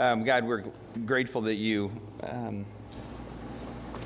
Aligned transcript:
Um, 0.00 0.24
God, 0.24 0.46
we're 0.46 0.64
grateful 1.04 1.42
that 1.42 1.56
you 1.56 1.92
um, 2.22 2.64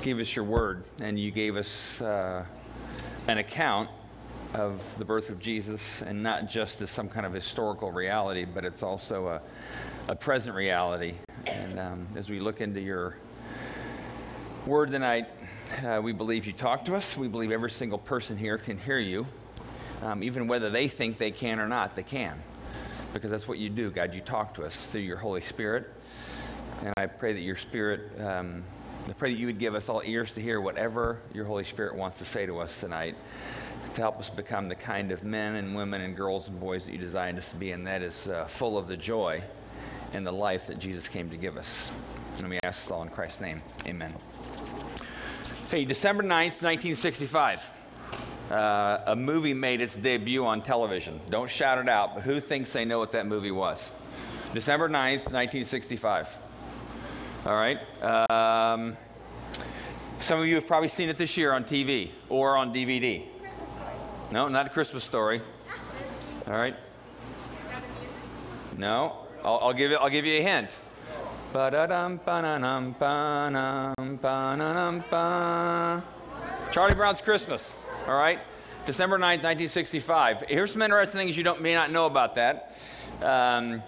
gave 0.01 0.19
us 0.19 0.35
your 0.35 0.43
word 0.43 0.83
and 0.99 1.17
you 1.17 1.31
gave 1.31 1.55
us 1.55 2.01
uh, 2.01 2.43
an 3.29 3.37
account 3.37 3.89
of 4.53 4.83
the 4.97 5.05
birth 5.05 5.29
of 5.29 5.39
Jesus, 5.39 6.01
and 6.01 6.21
not 6.21 6.49
just 6.49 6.81
as 6.81 6.91
some 6.91 7.07
kind 7.07 7.25
of 7.25 7.31
historical 7.31 7.93
reality, 7.93 8.43
but 8.43 8.65
it's 8.65 8.83
also 8.83 9.27
a, 9.27 9.41
a 10.09 10.15
present 10.17 10.53
reality. 10.53 11.13
And 11.47 11.79
um, 11.79 12.07
as 12.17 12.29
we 12.29 12.41
look 12.41 12.59
into 12.59 12.81
your 12.81 13.15
word 14.65 14.91
tonight, 14.91 15.27
uh, 15.81 16.01
we 16.03 16.11
believe 16.11 16.45
you 16.45 16.51
talk 16.51 16.83
to 16.87 16.95
us. 16.95 17.15
We 17.15 17.29
believe 17.29 17.53
every 17.53 17.71
single 17.71 17.99
person 17.99 18.35
here 18.35 18.57
can 18.57 18.77
hear 18.77 18.99
you, 18.99 19.25
um, 20.03 20.23
even 20.23 20.47
whether 20.47 20.69
they 20.69 20.89
think 20.89 21.17
they 21.19 21.31
can 21.31 21.57
or 21.57 21.69
not, 21.69 21.95
they 21.95 22.03
can. 22.03 22.37
Because 23.15 23.31
that's 23.31 23.47
what 23.47 23.59
you 23.59 23.69
do, 23.69 23.89
God. 23.91 24.13
You 24.13 24.19
talk 24.19 24.55
to 24.55 24.65
us 24.65 24.75
through 24.75 25.01
your 25.01 25.15
Holy 25.15 25.39
Spirit. 25.39 25.89
And 26.83 26.93
I 26.97 27.05
pray 27.05 27.31
that 27.31 27.39
your 27.39 27.55
Spirit, 27.55 28.11
um, 28.19 28.61
I 29.07 29.13
pray 29.13 29.33
that 29.33 29.39
you 29.39 29.45
would 29.45 29.57
give 29.57 29.73
us 29.73 29.87
all 29.87 30.01
ears 30.03 30.33
to 30.33 30.41
hear 30.41 30.59
whatever 30.59 31.19
your 31.33 31.45
Holy 31.45 31.63
Spirit 31.63 31.95
wants 31.95 32.17
to 32.17 32.25
say 32.25 32.45
to 32.45 32.59
us 32.59 32.77
tonight 32.81 33.15
to 33.93 34.01
help 34.01 34.19
us 34.19 34.29
become 34.29 34.67
the 34.67 34.75
kind 34.75 35.13
of 35.13 35.23
men 35.23 35.55
and 35.55 35.73
women 35.73 36.01
and 36.01 36.17
girls 36.17 36.49
and 36.49 36.59
boys 36.59 36.85
that 36.85 36.91
you 36.91 36.97
designed 36.97 37.37
us 37.37 37.51
to 37.51 37.55
be, 37.55 37.71
and 37.71 37.87
that 37.87 38.01
is 38.01 38.27
uh, 38.27 38.43
full 38.45 38.77
of 38.77 38.89
the 38.89 38.97
joy 38.97 39.41
and 40.11 40.27
the 40.27 40.33
life 40.33 40.67
that 40.67 40.77
Jesus 40.77 41.07
came 41.07 41.29
to 41.29 41.37
give 41.37 41.55
us. 41.55 41.93
And 42.39 42.49
we 42.49 42.59
ask 42.65 42.81
this 42.81 42.91
all 42.91 43.01
in 43.01 43.07
Christ's 43.07 43.39
name. 43.39 43.61
Amen. 43.87 44.13
Hey, 45.71 45.85
December 45.85 46.21
9th, 46.21 46.61
1965. 46.61 47.71
Uh, 48.51 48.99
a 49.07 49.15
movie 49.15 49.53
made 49.53 49.81
its 49.81 49.95
debut 49.95 50.45
on 50.45 50.61
television. 50.61 51.19
Don't 51.29 51.49
shout 51.49 51.79
it 51.79 51.89
out, 51.89 52.15
but 52.15 52.23
who 52.23 52.39
thinks 52.39 52.71
they 52.73 52.85
know 52.85 52.99
what 52.99 53.11
that 53.13 53.25
movie 53.25 53.51
was? 53.51 53.91
December 54.53 54.87
9th, 54.87 55.31
1965. 55.31 56.37
All 57.45 57.53
right. 57.53 57.79
Um, 58.01 58.97
some 60.19 60.39
of 60.39 60.47
you 60.47 60.55
have 60.55 60.67
probably 60.67 60.87
seen 60.87 61.09
it 61.09 61.17
this 61.17 61.37
year 61.37 61.53
on 61.53 61.63
TV 61.63 62.11
or 62.29 62.55
on 62.55 62.73
DVD. 62.73 63.23
No, 64.31 64.47
not 64.47 64.67
a 64.67 64.69
Christmas 64.69 65.03
story. 65.03 65.41
All 66.47 66.53
right. 66.53 66.75
No, 68.77 69.25
I'll, 69.43 69.59
I'll 69.61 69.73
give 69.73 69.91
you. 69.91 69.97
I'll 69.97 70.09
give 70.09 70.25
you 70.25 70.39
a 70.39 70.41
hint. 70.41 70.77
Charlie 76.71 76.95
Brown's 76.95 77.21
Christmas. 77.21 77.73
All 78.07 78.13
right. 78.13 78.39
December 78.85 79.17
9th, 79.17 79.41
1965. 79.41 80.43
Here's 80.47 80.71
some 80.71 80.83
interesting 80.83 81.17
things 81.17 81.35
you 81.35 81.43
don't, 81.43 81.59
may 81.59 81.73
not 81.73 81.91
know 81.91 82.05
about 82.05 82.35
that. 82.35 82.71
Um, 83.23 83.81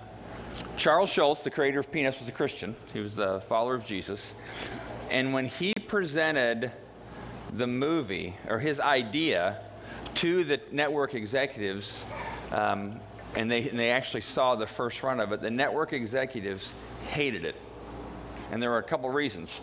Charles 0.76 1.12
Schulz, 1.12 1.44
the 1.44 1.52
creator 1.52 1.80
of 1.80 1.92
Peanuts, 1.92 2.20
was 2.20 2.28
a 2.28 2.32
Christian. 2.32 2.76
He 2.94 3.00
was 3.00 3.20
a 3.20 3.42
follower 3.42 3.76
of 3.76 3.86
Jesus. 3.86 4.34
And 5.12 5.34
when 5.34 5.46
he 5.46 5.76
presented 5.76 6.72
the 7.54 7.68
movie, 7.68 8.36
or 8.48 8.58
his 8.58 8.80
idea, 8.80 9.60
to 10.16 10.44
the 10.44 10.60
network 10.72 11.14
executives, 11.14 12.04
um, 12.52 13.00
and, 13.36 13.52
they, 13.52 13.70
and 13.70 13.78
they 13.78 13.92
actually 13.92 14.22
saw 14.22 14.56
the 14.56 14.66
first 14.66 15.04
run 15.04 15.20
of 15.20 15.32
it, 15.32 15.42
the 15.42 15.52
network 15.52 15.94
executives 15.94 16.74
hated 17.10 17.46
it. 17.46 17.56
And 18.52 18.62
there 18.62 18.70
were 18.70 18.78
a 18.78 18.84
couple 18.84 19.10
reasons. 19.10 19.60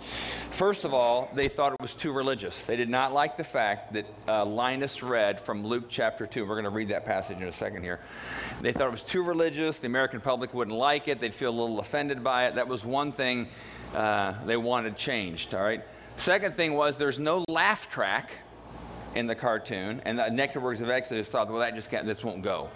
First 0.50 0.84
of 0.84 0.92
all, 0.92 1.30
they 1.34 1.48
thought 1.48 1.72
it 1.72 1.80
was 1.80 1.94
too 1.94 2.12
religious. 2.12 2.66
They 2.66 2.76
did 2.76 2.88
not 2.90 3.12
like 3.12 3.36
the 3.36 3.44
fact 3.44 3.94
that 3.94 4.06
uh, 4.28 4.44
Linus 4.44 5.02
read 5.02 5.40
from 5.40 5.66
Luke 5.66 5.84
chapter 5.88 6.26
2. 6.26 6.44
We're 6.44 6.54
going 6.54 6.64
to 6.64 6.70
read 6.70 6.88
that 6.88 7.06
passage 7.06 7.38
in 7.38 7.44
a 7.44 7.52
second 7.52 7.82
here. 7.82 8.00
They 8.60 8.72
thought 8.72 8.88
it 8.88 8.92
was 8.92 9.02
too 9.02 9.22
religious. 9.22 9.78
The 9.78 9.86
American 9.86 10.20
public 10.20 10.52
wouldn't 10.52 10.76
like 10.76 11.08
it. 11.08 11.18
They'd 11.20 11.34
feel 11.34 11.50
a 11.50 11.58
little 11.58 11.80
offended 11.80 12.22
by 12.22 12.46
it. 12.46 12.56
That 12.56 12.68
was 12.68 12.84
one 12.84 13.12
thing 13.12 13.48
uh, 13.94 14.34
they 14.44 14.56
wanted 14.56 14.96
changed, 14.96 15.54
all 15.54 15.62
right? 15.62 15.82
Second 16.16 16.54
thing 16.54 16.74
was 16.74 16.96
there's 16.96 17.18
no 17.18 17.44
laugh 17.48 17.90
track 17.90 18.30
in 19.14 19.26
the 19.26 19.34
cartoon, 19.34 20.02
and 20.04 20.18
the 20.18 20.28
networks 20.28 20.80
of 20.80 20.90
Exodus 20.90 21.28
thought, 21.28 21.48
well, 21.48 21.60
that 21.60 21.74
just 21.74 21.90
can't, 21.90 22.06
this 22.06 22.24
won't 22.24 22.42
go. 22.42 22.68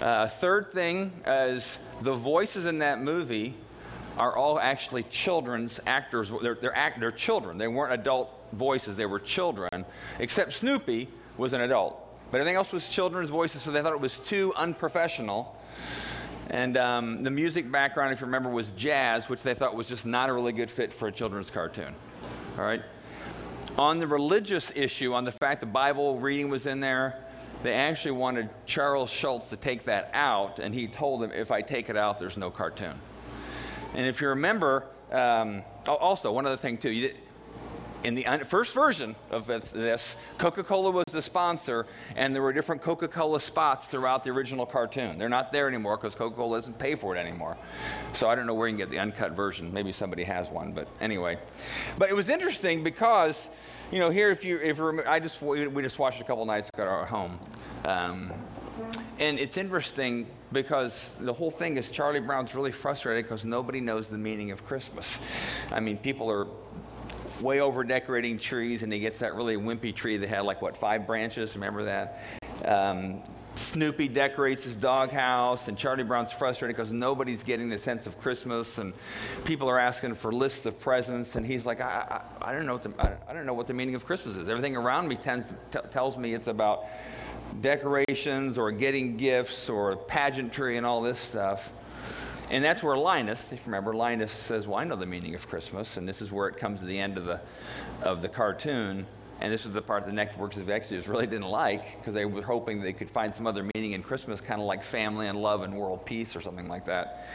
Uh, 0.00 0.28
third 0.28 0.70
thing 0.70 1.12
is 1.26 1.78
the 2.00 2.12
voices 2.12 2.66
in 2.66 2.78
that 2.78 3.00
movie 3.00 3.54
are 4.18 4.36
all 4.36 4.58
actually 4.58 5.02
children's 5.04 5.80
actors. 5.86 6.30
They're, 6.42 6.54
they're, 6.54 6.76
act, 6.76 7.00
they're 7.00 7.10
children. 7.10 7.58
They 7.58 7.68
weren't 7.68 7.92
adult 7.92 8.30
voices, 8.52 8.96
they 8.96 9.06
were 9.06 9.18
children, 9.18 9.84
except 10.18 10.52
Snoopy 10.52 11.08
was 11.36 11.52
an 11.52 11.62
adult. 11.62 11.98
But 12.30 12.38
everything 12.38 12.56
else 12.56 12.72
was 12.72 12.88
children's 12.88 13.30
voices, 13.30 13.62
so 13.62 13.70
they 13.70 13.82
thought 13.82 13.92
it 13.92 14.00
was 14.00 14.18
too 14.18 14.52
unprofessional. 14.56 15.56
And 16.50 16.76
um, 16.76 17.22
the 17.22 17.30
music 17.30 17.70
background, 17.70 18.12
if 18.12 18.20
you 18.20 18.26
remember, 18.26 18.50
was 18.50 18.72
jazz, 18.72 19.28
which 19.28 19.42
they 19.42 19.54
thought 19.54 19.74
was 19.74 19.86
just 19.86 20.04
not 20.04 20.28
a 20.28 20.32
really 20.32 20.52
good 20.52 20.70
fit 20.70 20.92
for 20.92 21.08
a 21.08 21.12
children's 21.12 21.50
cartoon. 21.50 21.94
All 22.58 22.64
right? 22.64 22.82
On 23.78 23.98
the 23.98 24.06
religious 24.06 24.70
issue, 24.74 25.14
on 25.14 25.24
the 25.24 25.32
fact 25.32 25.60
the 25.60 25.66
Bible 25.66 26.18
reading 26.18 26.50
was 26.50 26.66
in 26.66 26.80
there, 26.80 27.16
they 27.62 27.72
actually 27.72 28.12
wanted 28.12 28.50
Charles 28.66 29.08
Schulz 29.08 29.48
to 29.50 29.56
take 29.56 29.84
that 29.84 30.10
out, 30.12 30.58
and 30.58 30.74
he 30.74 30.88
told 30.88 31.22
them, 31.22 31.30
if 31.32 31.50
I 31.50 31.62
take 31.62 31.88
it 31.88 31.96
out, 31.96 32.18
there's 32.18 32.36
no 32.36 32.50
cartoon. 32.50 32.94
And 33.94 34.06
if 34.06 34.20
you 34.20 34.28
remember, 34.28 34.86
um, 35.10 35.62
also, 35.86 36.32
one 36.32 36.46
other 36.46 36.56
thing, 36.56 36.78
too, 36.78 36.92
did, 36.92 37.16
in 38.04 38.14
the 38.14 38.24
first 38.44 38.74
version 38.74 39.14
of 39.30 39.46
this, 39.46 40.16
Coca 40.38 40.64
Cola 40.64 40.90
was 40.90 41.04
the 41.12 41.22
sponsor, 41.22 41.86
and 42.16 42.34
there 42.34 42.42
were 42.42 42.52
different 42.52 42.82
Coca 42.82 43.06
Cola 43.06 43.40
spots 43.40 43.86
throughout 43.86 44.24
the 44.24 44.30
original 44.30 44.66
cartoon. 44.66 45.18
They're 45.18 45.28
not 45.28 45.52
there 45.52 45.68
anymore 45.68 45.96
because 45.96 46.14
Coca 46.14 46.34
Cola 46.34 46.56
doesn't 46.56 46.78
pay 46.78 46.94
for 46.94 47.14
it 47.14 47.18
anymore. 47.18 47.56
So 48.12 48.28
I 48.28 48.34
don't 48.34 48.46
know 48.46 48.54
where 48.54 48.66
you 48.66 48.76
can 48.76 48.78
get 48.78 48.90
the 48.90 48.98
uncut 48.98 49.32
version. 49.32 49.72
Maybe 49.72 49.92
somebody 49.92 50.24
has 50.24 50.48
one, 50.48 50.72
but 50.72 50.88
anyway. 51.00 51.38
But 51.98 52.10
it 52.10 52.16
was 52.16 52.28
interesting 52.28 52.82
because, 52.82 53.48
you 53.92 54.00
know, 54.00 54.10
here, 54.10 54.30
if 54.30 54.44
you, 54.44 54.58
if 54.58 54.78
you 54.78 54.84
remember, 54.84 55.08
I 55.08 55.20
just, 55.20 55.40
we 55.40 55.82
just 55.82 55.98
watched 55.98 56.20
a 56.20 56.24
couple 56.24 56.44
nights 56.44 56.70
ago 56.74 56.82
at 56.82 56.88
our 56.88 57.06
home. 57.06 57.38
Um, 57.84 58.32
and 59.18 59.38
it's 59.38 59.56
interesting 59.56 60.26
because 60.52 61.16
the 61.20 61.32
whole 61.32 61.50
thing 61.50 61.76
is 61.76 61.90
Charlie 61.90 62.20
Brown's 62.20 62.54
really 62.54 62.72
frustrated 62.72 63.24
because 63.24 63.44
nobody 63.44 63.80
knows 63.80 64.08
the 64.08 64.18
meaning 64.18 64.50
of 64.50 64.64
Christmas. 64.64 65.18
I 65.70 65.80
mean, 65.80 65.98
people 65.98 66.30
are 66.30 66.46
way 67.40 67.60
over 67.60 67.84
decorating 67.84 68.38
trees, 68.38 68.82
and 68.82 68.92
he 68.92 69.00
gets 69.00 69.18
that 69.18 69.34
really 69.34 69.56
wimpy 69.56 69.94
tree 69.94 70.16
that 70.16 70.28
had 70.28 70.44
like 70.44 70.62
what 70.62 70.76
five 70.76 71.06
branches. 71.06 71.54
Remember 71.54 71.84
that? 71.84 72.22
Um, 72.64 73.22
Snoopy 73.56 74.08
decorates 74.08 74.64
his 74.64 74.76
doghouse, 74.76 75.68
and 75.68 75.76
Charlie 75.76 76.04
Brown's 76.04 76.32
frustrated 76.32 76.74
because 76.74 76.92
nobody's 76.92 77.42
getting 77.42 77.68
the 77.68 77.76
sense 77.76 78.06
of 78.06 78.16
Christmas, 78.18 78.78
and 78.78 78.94
people 79.44 79.68
are 79.68 79.78
asking 79.78 80.14
for 80.14 80.32
lists 80.32 80.64
of 80.64 80.80
presents, 80.80 81.36
and 81.36 81.44
he's 81.44 81.66
like, 81.66 81.80
I, 81.80 82.22
I, 82.40 82.50
I 82.50 82.52
don't 82.52 82.64
know 82.64 82.72
what 82.72 82.82
the, 82.82 82.92
I, 82.98 83.30
I, 83.30 83.34
don't 83.34 83.44
know 83.44 83.52
what 83.52 83.66
the 83.66 83.74
meaning 83.74 83.94
of 83.94 84.06
Christmas 84.06 84.36
is. 84.36 84.48
Everything 84.48 84.74
around 84.74 85.06
me 85.06 85.16
tends 85.16 85.52
tells 85.90 86.16
me 86.16 86.32
it's 86.32 86.46
about 86.46 86.86
decorations 87.60 88.58
or 88.58 88.72
getting 88.72 89.16
gifts 89.16 89.68
or 89.68 89.96
pageantry 89.96 90.76
and 90.76 90.86
all 90.86 91.02
this 91.02 91.18
stuff. 91.18 91.72
And 92.50 92.62
that's 92.62 92.82
where 92.82 92.96
Linus, 92.96 93.52
if 93.52 93.60
you 93.60 93.66
remember, 93.66 93.94
Linus 93.94 94.30
says, 94.30 94.66
Well, 94.66 94.78
I 94.78 94.84
know 94.84 94.96
the 94.96 95.06
meaning 95.06 95.34
of 95.34 95.48
Christmas. 95.48 95.96
And 95.96 96.08
this 96.08 96.20
is 96.20 96.30
where 96.30 96.48
it 96.48 96.58
comes 96.58 96.80
to 96.80 96.86
the 96.86 96.98
end 96.98 97.16
of 97.16 97.24
the, 97.24 97.40
of 98.02 98.20
the 98.20 98.28
cartoon. 98.28 99.06
And 99.40 99.52
this 99.52 99.64
was 99.64 99.74
the 99.74 99.82
part 99.82 100.06
the 100.06 100.12
networks 100.12 100.56
of 100.56 100.70
Exodus 100.70 101.08
really 101.08 101.26
didn't 101.26 101.48
like 101.48 101.98
because 101.98 102.14
they 102.14 102.24
were 102.24 102.42
hoping 102.42 102.80
they 102.80 102.92
could 102.92 103.10
find 103.10 103.34
some 103.34 103.46
other 103.46 103.68
meaning 103.74 103.92
in 103.92 104.02
Christmas, 104.02 104.40
kind 104.40 104.60
of 104.60 104.66
like 104.66 104.84
family 104.84 105.26
and 105.26 105.40
love 105.40 105.62
and 105.62 105.74
world 105.74 106.04
peace 106.06 106.36
or 106.36 106.40
something 106.40 106.68
like 106.68 106.84
that. 106.84 107.28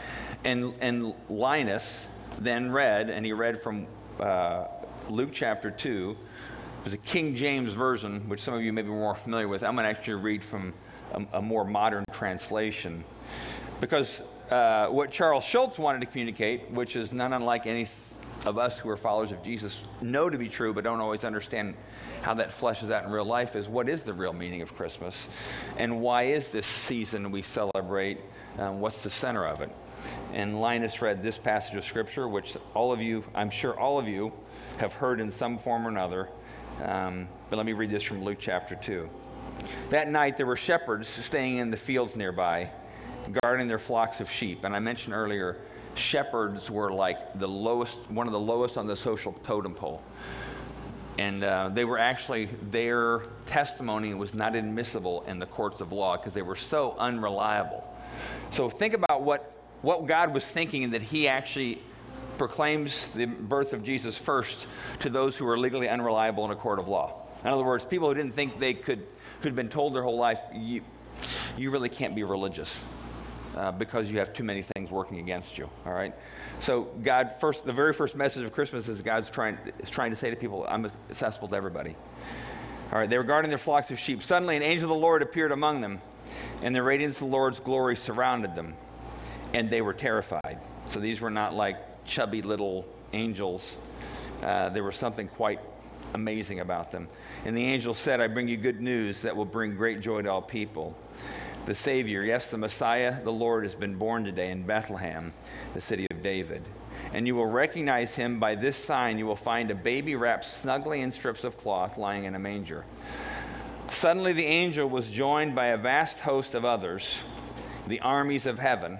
And, 0.45 0.73
and 0.79 1.13
Linus 1.29 2.07
then 2.39 2.72
read, 2.72 3.09
and 3.09 3.25
he 3.25 3.33
read 3.33 3.61
from 3.61 3.88
uh, 4.19 4.67
Luke 5.09 5.31
chapter 5.33 5.72
2. 5.72 6.16
Was 6.87 6.93
a 6.93 6.97
King 6.99 7.35
James 7.35 7.73
version, 7.73 8.29
which 8.29 8.39
some 8.39 8.53
of 8.53 8.61
you 8.61 8.71
may 8.71 8.81
be 8.81 8.87
more 8.87 9.13
familiar 9.13 9.49
with. 9.49 9.61
I'm 9.61 9.75
going 9.75 9.83
to 9.83 9.89
actually 9.89 10.13
read 10.13 10.41
from 10.41 10.73
a, 11.11 11.39
a 11.39 11.41
more 11.41 11.65
modern 11.65 12.05
translation 12.13 13.03
because 13.81 14.21
uh, 14.49 14.87
what 14.87 15.11
Charles 15.11 15.43
Schulz 15.43 15.77
wanted 15.77 15.99
to 15.99 16.05
communicate, 16.05 16.71
which 16.71 16.95
is 16.95 17.11
none 17.11 17.33
unlike 17.33 17.67
any 17.67 17.89
of 18.45 18.57
us 18.57 18.79
who 18.79 18.88
are 18.88 18.95
followers 18.95 19.33
of 19.33 19.44
Jesus 19.44 19.83
know 20.01 20.29
to 20.29 20.38
be 20.38 20.47
true, 20.47 20.73
but 20.73 20.85
don't 20.85 21.01
always 21.01 21.25
understand 21.25 21.75
how 22.21 22.33
that 22.35 22.51
fleshes 22.51 22.89
out 22.89 23.03
in 23.03 23.12
real 23.12 23.25
life, 23.25 23.57
is 23.57 23.67
what 23.67 23.89
is 23.89 24.03
the 24.03 24.13
real 24.13 24.31
meaning 24.31 24.62
of 24.62 24.73
Christmas? 24.73 25.27
And 25.75 26.00
why 26.00 26.23
is 26.23 26.51
this 26.51 26.65
season 26.65 27.31
we 27.31 27.41
celebrate? 27.41 28.19
Um, 28.57 28.79
what's 28.79 29.03
the 29.03 29.09
center 29.09 29.45
of 29.45 29.59
it? 29.59 29.69
And 30.31 30.62
Linus 30.62 31.01
read 31.01 31.21
this 31.21 31.38
passage 31.38 31.75
of 31.75 31.83
Scripture, 31.83 32.29
which 32.29 32.56
all 32.73 32.94
of 32.94 33.01
you, 33.01 33.25
I'm 33.35 33.50
sure 33.50 33.77
all 33.77 34.00
of 34.00 34.07
you, 34.07 34.31
have 34.77 34.94
heard 34.94 35.19
in 35.19 35.29
some 35.29 35.57
form 35.57 35.85
or 35.85 35.89
another. 35.89 36.29
Um, 36.83 37.27
but 37.50 37.57
let 37.57 37.65
me 37.65 37.74
read 37.74 37.89
this 37.89 38.03
from 38.03 38.24
Luke 38.24 38.38
chapter 38.39 38.75
2. 38.75 39.09
That 39.89 40.09
night 40.09 40.38
there 40.38 40.45
were 40.45 40.56
shepherds 40.56 41.07
staying 41.07 41.57
in 41.57 41.71
the 41.71 41.77
fields 41.77 42.15
nearby 42.15 42.69
guarding 43.41 43.68
their 43.68 43.79
flocks 43.79 44.21
of 44.21 44.29
sheep. 44.29 44.63
And 44.63 44.75
I 44.75 44.79
mentioned 44.79 45.13
earlier, 45.13 45.57
shepherds 45.95 46.69
were 46.69 46.91
like 46.91 47.39
the 47.39 47.47
lowest, 47.47 48.09
one 48.09 48.27
of 48.27 48.33
the 48.33 48.39
lowest 48.39 48.77
on 48.77 48.88
the 48.88 48.95
social 48.95 49.33
totem 49.44 49.74
pole. 49.74 50.01
And 51.18 51.44
uh, 51.44 51.69
they 51.74 51.83
were 51.83 51.97
actually, 51.97 52.45
their 52.69 53.24
testimony 53.44 54.13
was 54.13 54.33
not 54.33 54.56
admissible 54.56 55.24
in 55.27 55.39
the 55.39 55.47
courts 55.47 55.81
of 55.81 55.91
law 55.91 56.15
because 56.15 56.33
they 56.33 56.44
were 56.44 56.56
so 56.56 56.95
unreliable. 57.00 57.83
So 58.51 58.69
think 58.69 58.94
about 58.94 59.24
what 59.24 59.53
what 59.83 60.07
God 60.07 60.33
was 60.33 60.45
thinking 60.45 60.89
that 60.91 61.03
he 61.03 61.27
actually 61.27 61.79
proclaims 62.38 63.10
the 63.10 63.25
birth 63.25 63.74
of 63.74 63.84
Jesus 63.84 64.18
first 64.18 64.68
to 65.00 65.10
those 65.10 65.36
who 65.36 65.48
are 65.48 65.57
legally 65.57 65.89
unreliable 65.89 66.45
in 66.45 66.51
a 66.51 66.56
court 66.56 66.80
of 66.80 66.88
law. 66.88 67.28
In 67.44 67.50
other 67.50 67.63
words, 67.63 67.86
people 67.86 68.07
who 68.07 68.16
didn't 68.16 68.34
think 68.34 68.60
they 68.60 68.74
could, 68.74 69.06
who'd 69.42 69.56
been 69.56 69.69
told 69.69 69.94
their 69.94 70.04
whole 70.04 70.18
life, 70.18 70.39
you, 70.54 70.81
you 71.57 71.72
really 71.72 71.89
can't 71.89 72.16
be 72.16 72.24
religious 72.24 72.84
uh, 73.56 73.72
because 73.72 74.12
you 74.12 74.19
have 74.19 74.34
too 74.34 74.44
many 74.44 74.62
things 74.62 74.92
working 74.92 75.19
against 75.19 75.57
you. 75.57 75.69
All 75.86 75.94
right. 75.94 76.13
So 76.60 76.84
God 77.04 77.34
first, 77.39 77.66
the 77.66 77.74
very 77.74 77.94
first 77.94 78.16
message 78.16 78.44
of 78.44 78.54
Christmas 78.54 78.88
is 78.88 79.01
God's 79.01 79.30
trying 79.30 79.57
is 79.80 79.89
trying 79.89 80.12
to 80.12 80.16
say 80.16 80.30
to 80.30 80.36
people, 80.36 80.66
I'm 80.68 80.92
accessible 81.10 81.48
to 81.50 81.56
everybody. 81.56 81.95
All 82.92 83.00
right. 83.00 83.10
They 83.10 83.18
were 83.18 83.24
guarding 83.24 83.50
their 83.50 83.57
flocks 83.57 83.92
of 83.92 84.00
sheep. 84.00 84.22
Suddenly, 84.24 84.57
an 84.57 84.63
angel 84.63 84.92
of 84.92 84.98
the 84.98 85.01
Lord 85.01 85.22
appeared 85.22 85.51
among 85.51 85.81
them, 85.81 86.01
and 86.63 86.75
the 86.75 86.84
radiance 86.84 87.16
of 87.16 87.19
the 87.22 87.25
Lord's 87.25 87.60
glory 87.60 87.95
surrounded 87.95 88.56
them, 88.56 88.75
and 89.54 89.69
they 89.69 89.81
were 89.81 89.94
terrified. 89.94 90.60
So 90.88 91.00
these 91.00 91.19
were 91.19 91.30
not 91.30 91.54
like 91.54 91.78
chubby 92.07 92.42
little 92.42 92.86
angels. 93.13 93.77
Uh, 94.42 94.69
there 94.69 94.83
was 94.83 94.95
something 94.95 95.27
quite 95.27 95.59
amazing 96.13 96.59
about 96.62 96.92
them. 96.92 97.07
And 97.45 97.56
the 97.56 97.63
angel 97.63 97.94
said, 97.94 98.21
I 98.21 98.27
bring 98.27 98.48
you 98.48 98.57
good 98.57 98.81
news 98.81 99.21
that 99.21 99.36
will 99.36 99.45
bring 99.45 99.75
great 99.75 100.01
joy 100.01 100.21
to 100.24 100.31
all 100.31 100.42
people 100.42 100.98
the 101.68 101.75
Savior, 101.75 102.24
yes, 102.24 102.50
the 102.50 102.57
Messiah, 102.57 103.21
the 103.21 103.31
Lord, 103.31 103.65
has 103.65 103.75
been 103.75 103.95
born 103.95 104.24
today 104.24 104.51
in 104.51 104.63
Bethlehem, 104.63 105.33
the 105.74 105.81
city 105.81 106.07
of 106.09 106.24
David. 106.24 106.63
And 107.12 107.27
you 107.27 107.36
will 107.36 107.45
recognize 107.45 108.15
him 108.15 108.39
by 108.39 108.56
this 108.56 108.77
sign. 108.77 109.18
You 109.18 109.25
will 109.25 109.36
find 109.36 109.69
a 109.69 109.75
baby 109.75 110.15
wrapped 110.15 110.45
snugly 110.45 111.01
in 111.01 111.12
strips 111.12 111.44
of 111.44 111.57
cloth 111.57 111.98
lying 111.98 112.24
in 112.24 112.36
a 112.36 112.39
manger. 112.39 112.86
Suddenly, 113.89 114.31
the 114.31 114.45
angel 114.45 114.89
was 114.89 115.12
joined 115.12 115.56
by 115.56 115.68
a 115.68 115.77
vast 115.77 116.21
host 116.21 116.56
of 116.56 116.63
others, 116.63 117.19
the 117.86 118.00
armies 118.00 118.45
of 118.45 118.60
heaven, 118.60 119.00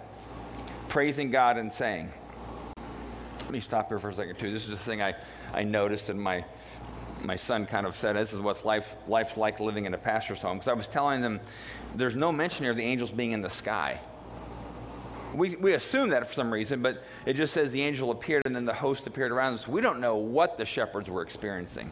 praising 0.89 1.31
God 1.31 1.57
and 1.57 1.71
saying, 1.71 2.12
Let 3.47 3.53
me 3.53 3.61
stop 3.61 3.88
here 3.88 3.97
for 3.97 4.09
a 4.09 4.13
second, 4.13 4.38
too. 4.38 4.51
This 4.51 4.63
is 4.63 4.71
the 4.71 4.75
thing 4.75 5.01
I, 5.01 5.15
I 5.53 5.63
noticed 5.63 6.09
in 6.09 6.19
my 6.19 6.44
my 7.23 7.38
son 7.38 7.65
kind 7.65 7.88
of 7.88 7.95
said, 7.95 8.17
This 8.17 8.33
is 8.33 8.41
what 8.41 8.65
life, 8.65 8.95
life's 9.07 9.38
like 9.38 9.61
living 9.61 9.85
in 9.85 9.94
a 9.94 9.97
pastor's 9.97 10.41
home. 10.41 10.57
Because 10.57 10.67
I 10.67 10.73
was 10.73 10.88
telling 10.88 11.21
them, 11.21 11.39
there's 11.95 12.15
no 12.15 12.31
mention 12.31 12.65
here 12.65 12.71
of 12.71 12.77
the 12.77 12.83
angels 12.83 13.09
being 13.09 13.31
in 13.31 13.41
the 13.41 13.49
sky. 13.49 13.99
We, 15.33 15.55
we 15.55 15.73
assume 15.73 16.09
that 16.09 16.27
for 16.27 16.33
some 16.33 16.51
reason, 16.51 16.81
but 16.81 17.03
it 17.25 17.33
just 17.33 17.53
says 17.53 17.71
the 17.71 17.81
angel 17.81 18.11
appeared 18.11 18.44
and 18.45 18.55
then 18.55 18.65
the 18.65 18.73
host 18.73 19.07
appeared 19.07 19.31
around. 19.31 19.57
So 19.59 19.71
we 19.71 19.81
don't 19.81 20.00
know 20.00 20.17
what 20.17 20.57
the 20.57 20.65
shepherds 20.65 21.09
were 21.09 21.21
experiencing. 21.21 21.91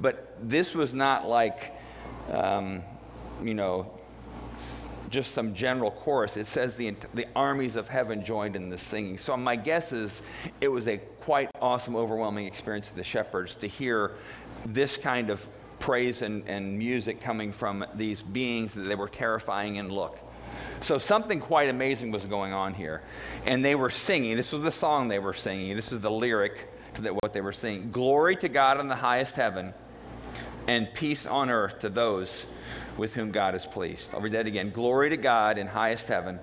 But 0.00 0.36
this 0.42 0.74
was 0.74 0.92
not 0.92 1.28
like, 1.28 1.72
um, 2.32 2.82
you 3.42 3.54
know, 3.54 3.99
just 5.10 5.34
some 5.34 5.54
general 5.54 5.90
chorus. 5.90 6.36
It 6.36 6.46
says 6.46 6.76
the, 6.76 6.94
the 7.14 7.26
armies 7.34 7.76
of 7.76 7.88
heaven 7.88 8.24
joined 8.24 8.56
in 8.56 8.70
the 8.70 8.78
singing. 8.78 9.18
So 9.18 9.36
my 9.36 9.56
guess 9.56 9.92
is 9.92 10.22
it 10.60 10.68
was 10.68 10.86
a 10.88 10.98
quite 10.98 11.50
awesome, 11.60 11.96
overwhelming 11.96 12.46
experience 12.46 12.88
for 12.88 12.94
the 12.94 13.04
shepherds 13.04 13.56
to 13.56 13.66
hear 13.66 14.12
this 14.64 14.96
kind 14.96 15.30
of 15.30 15.46
praise 15.80 16.22
and, 16.22 16.46
and 16.48 16.78
music 16.78 17.20
coming 17.20 17.52
from 17.52 17.84
these 17.94 18.22
beings 18.22 18.74
that 18.74 18.82
they 18.82 18.94
were 18.94 19.08
terrifying 19.08 19.76
in 19.76 19.88
look. 19.88 20.18
So 20.80 20.98
something 20.98 21.40
quite 21.40 21.68
amazing 21.68 22.10
was 22.10 22.24
going 22.26 22.52
on 22.52 22.74
here. 22.74 23.02
And 23.46 23.64
they 23.64 23.74
were 23.74 23.90
singing. 23.90 24.36
This 24.36 24.52
was 24.52 24.62
the 24.62 24.70
song 24.70 25.08
they 25.08 25.18
were 25.18 25.32
singing. 25.32 25.74
This 25.76 25.92
is 25.92 26.00
the 26.00 26.10
lyric 26.10 26.68
to 26.94 27.10
what 27.14 27.32
they 27.32 27.40
were 27.40 27.52
singing. 27.52 27.90
Glory 27.90 28.36
to 28.36 28.48
God 28.48 28.80
in 28.80 28.88
the 28.88 28.96
highest 28.96 29.36
heaven 29.36 29.74
and 30.66 30.92
peace 30.94 31.26
on 31.26 31.50
earth 31.50 31.80
to 31.80 31.88
those 31.88 32.46
with 32.96 33.14
whom 33.14 33.30
God 33.30 33.54
is 33.54 33.66
pleased. 33.66 34.14
I'll 34.14 34.20
read 34.20 34.32
that 34.32 34.46
again. 34.46 34.70
Glory 34.70 35.10
to 35.10 35.16
God 35.16 35.58
in 35.58 35.66
highest 35.66 36.08
heaven 36.08 36.38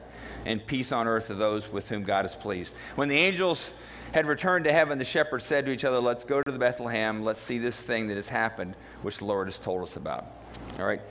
and 0.46 0.66
peace 0.66 0.92
on 0.92 1.08
earth 1.08 1.28
to 1.28 1.34
those 1.34 1.72
with 1.72 1.90
whom 1.90 2.04
God 2.04 2.26
is 2.26 2.36
pleased. 2.36 2.74
When 2.96 3.10
the 3.10 3.18
angels 3.18 3.74
had 4.14 4.26
returned 4.26 4.66
to 4.66 4.72
heaven, 4.72 4.98
the 4.98 5.06
shepherds 5.06 5.46
said 5.46 5.66
to 5.66 5.72
each 5.72 5.84
other, 5.84 6.00
Let's 6.00 6.24
go 6.24 6.42
to 6.42 6.52
the 6.52 6.58
Bethlehem. 6.58 7.24
Let's 7.24 7.42
see 7.42 7.58
this 7.58 7.80
thing 7.80 8.08
that 8.08 8.16
has 8.16 8.30
happened, 8.30 8.76
which 9.02 9.20
the 9.20 9.26
Lord 9.26 9.48
has 9.48 9.60
told 9.60 9.84
us 9.84 9.96
about. 9.96 10.26
All 10.80 10.86
right. 10.86 11.02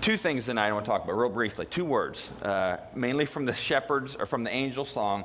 Two 0.00 0.16
things 0.16 0.46
tonight 0.46 0.68
I 0.68 0.72
want 0.72 0.84
to 0.84 0.90
talk 0.90 1.04
about 1.04 1.16
real 1.16 1.30
briefly. 1.30 1.66
Two 1.66 1.84
words, 1.84 2.30
uh, 2.42 2.76
mainly 2.94 3.24
from 3.24 3.44
the 3.44 3.54
shepherds 3.54 4.14
or 4.14 4.26
from 4.26 4.44
the 4.44 4.50
angel 4.50 4.84
song. 4.84 5.24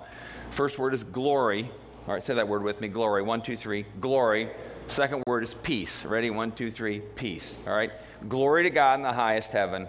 First 0.52 0.80
word 0.80 0.94
is 0.94 1.04
glory. 1.04 1.70
All 2.08 2.14
right, 2.14 2.24
say 2.24 2.34
that 2.34 2.48
word 2.48 2.64
with 2.64 2.82
me. 2.82 2.88
Glory. 2.88 3.22
One, 3.22 3.42
two, 3.42 3.56
three. 3.56 3.86
Glory. 4.00 4.50
Second 4.92 5.24
word 5.26 5.44
is 5.44 5.56
peace. 5.56 6.06
Ready? 6.06 6.30
One, 6.30 6.52
two, 6.52 6.70
three. 6.70 7.00
Peace. 7.00 7.56
All 7.66 7.74
right. 7.74 7.92
Glory 8.30 8.64
to 8.64 8.70
God 8.70 8.96
in 8.96 9.02
the 9.02 9.12
highest 9.12 9.52
heaven. 9.52 9.88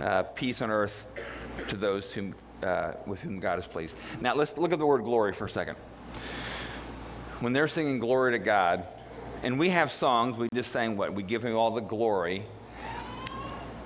Uh, 0.00 0.24
peace 0.24 0.60
on 0.60 0.70
earth 0.70 1.06
to 1.68 1.76
those 1.76 2.12
whom, 2.12 2.34
uh, 2.62 2.94
with 3.06 3.20
whom 3.20 3.38
God 3.38 3.60
is 3.60 3.66
pleased. 3.66 3.96
Now 4.20 4.34
let's 4.34 4.58
look 4.58 4.72
at 4.72 4.80
the 4.80 4.86
word 4.86 5.04
glory 5.04 5.32
for 5.32 5.44
a 5.44 5.48
second 5.48 5.76
when 7.40 7.52
they're 7.52 7.68
singing 7.68 7.98
glory 7.98 8.32
to 8.32 8.38
God, 8.38 8.84
and 9.42 9.58
we 9.58 9.70
have 9.70 9.92
songs, 9.92 10.36
we 10.36 10.48
just 10.54 10.72
sang 10.72 10.96
what? 10.96 11.14
We 11.14 11.22
give 11.22 11.44
him 11.44 11.56
all 11.56 11.70
the 11.70 11.80
glory. 11.80 12.44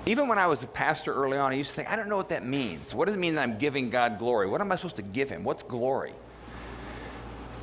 Even 0.05 0.27
when 0.27 0.37
I 0.37 0.47
was 0.47 0.63
a 0.63 0.67
pastor 0.67 1.13
early 1.13 1.37
on, 1.37 1.51
I 1.51 1.55
used 1.55 1.69
to 1.71 1.75
think, 1.77 1.89
I 1.89 1.95
don't 1.95 2.09
know 2.09 2.17
what 2.17 2.29
that 2.29 2.45
means. 2.45 2.93
What 2.93 3.05
does 3.05 3.15
it 3.15 3.19
mean 3.19 3.35
that 3.35 3.41
I'm 3.41 3.57
giving 3.57 3.89
God 3.89 4.19
glory? 4.19 4.47
What 4.47 4.59
am 4.59 4.71
I 4.71 4.75
supposed 4.75 4.97
to 4.97 5.01
give 5.01 5.29
him? 5.29 5.43
What's 5.43 5.63
glory? 5.63 6.13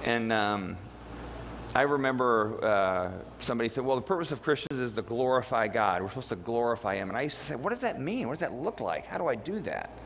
And 0.05 0.33
um, 0.33 0.79
I 1.75 1.83
remember 1.83 2.65
uh, 2.65 3.11
somebody 3.39 3.69
said, 3.69 3.85
Well, 3.85 3.97
the 3.97 4.03
purpose 4.03 4.33
of 4.33 4.43
Christians 4.43 4.81
is 4.81 4.93
to 4.95 5.03
glorify 5.03 5.69
God. 5.69 6.03
We're 6.03 6.09
supposed 6.09 6.31
to 6.31 6.37
glorify 6.37 6.97
Him. 6.97 7.09
And 7.09 7.17
I 7.17 7.23
used 7.23 7.39
to 7.39 7.45
say, 7.45 7.55
What 7.55 7.71
does 7.71 7.81
that 7.81 8.01
mean? 8.01 8.27
What 8.27 8.35
does 8.35 8.41
that 8.41 8.55
look 8.55 8.81
like? 8.81 9.07
How 9.07 9.19
do 9.19 9.29
I 9.29 9.37
do 9.37 9.61
that? 9.61 9.97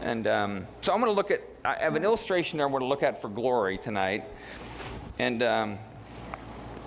And 0.00 0.26
um, 0.26 0.66
so 0.80 0.92
I'm 0.92 1.00
going 1.00 1.12
to 1.12 1.16
look 1.16 1.30
at, 1.30 1.42
I 1.64 1.82
have 1.82 1.96
an 1.96 2.04
illustration 2.04 2.56
there 2.56 2.66
I'm 2.66 2.72
going 2.72 2.80
to 2.80 2.88
look 2.88 3.02
at 3.02 3.20
for 3.20 3.28
glory 3.28 3.76
tonight. 3.76 4.24
And 5.18 5.42
um, 5.42 5.78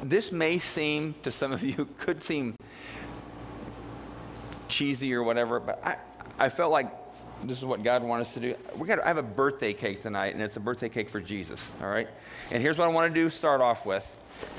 this 0.02 0.32
may 0.32 0.58
seem, 0.58 1.14
to 1.22 1.32
some 1.32 1.52
of 1.52 1.64
you, 1.64 1.88
could 2.00 2.24
seem 2.24 2.56
cheesy 4.68 5.14
or 5.14 5.22
whatever, 5.22 5.60
but 5.60 5.80
I, 5.86 5.98
I 6.40 6.50
felt 6.50 6.72
like 6.72 6.92
this 7.44 7.58
is 7.58 7.66
what 7.66 7.84
God 7.84 8.04
wanted 8.04 8.22
us 8.22 8.34
to 8.36 8.40
do. 8.40 8.56
We 8.78 8.88
got. 8.88 9.00
I 9.04 9.08
have 9.08 9.18
a 9.18 9.24
birthday 9.24 9.74
cake 9.74 10.02
tonight, 10.02 10.34
and 10.34 10.42
it's 10.42 10.58
a 10.58 10.60
birthday 10.60 10.90
cake 10.90 11.10
for 11.10 11.20
Jesus. 11.20 11.72
All 11.82 11.90
right. 11.90 12.08
And 12.52 12.62
here's 12.62 12.78
what 12.78 12.86
I 12.86 12.92
want 12.92 13.14
to 13.14 13.20
do. 13.20 13.30
Start 13.30 13.62
off 13.62 13.86
with. 13.86 14.10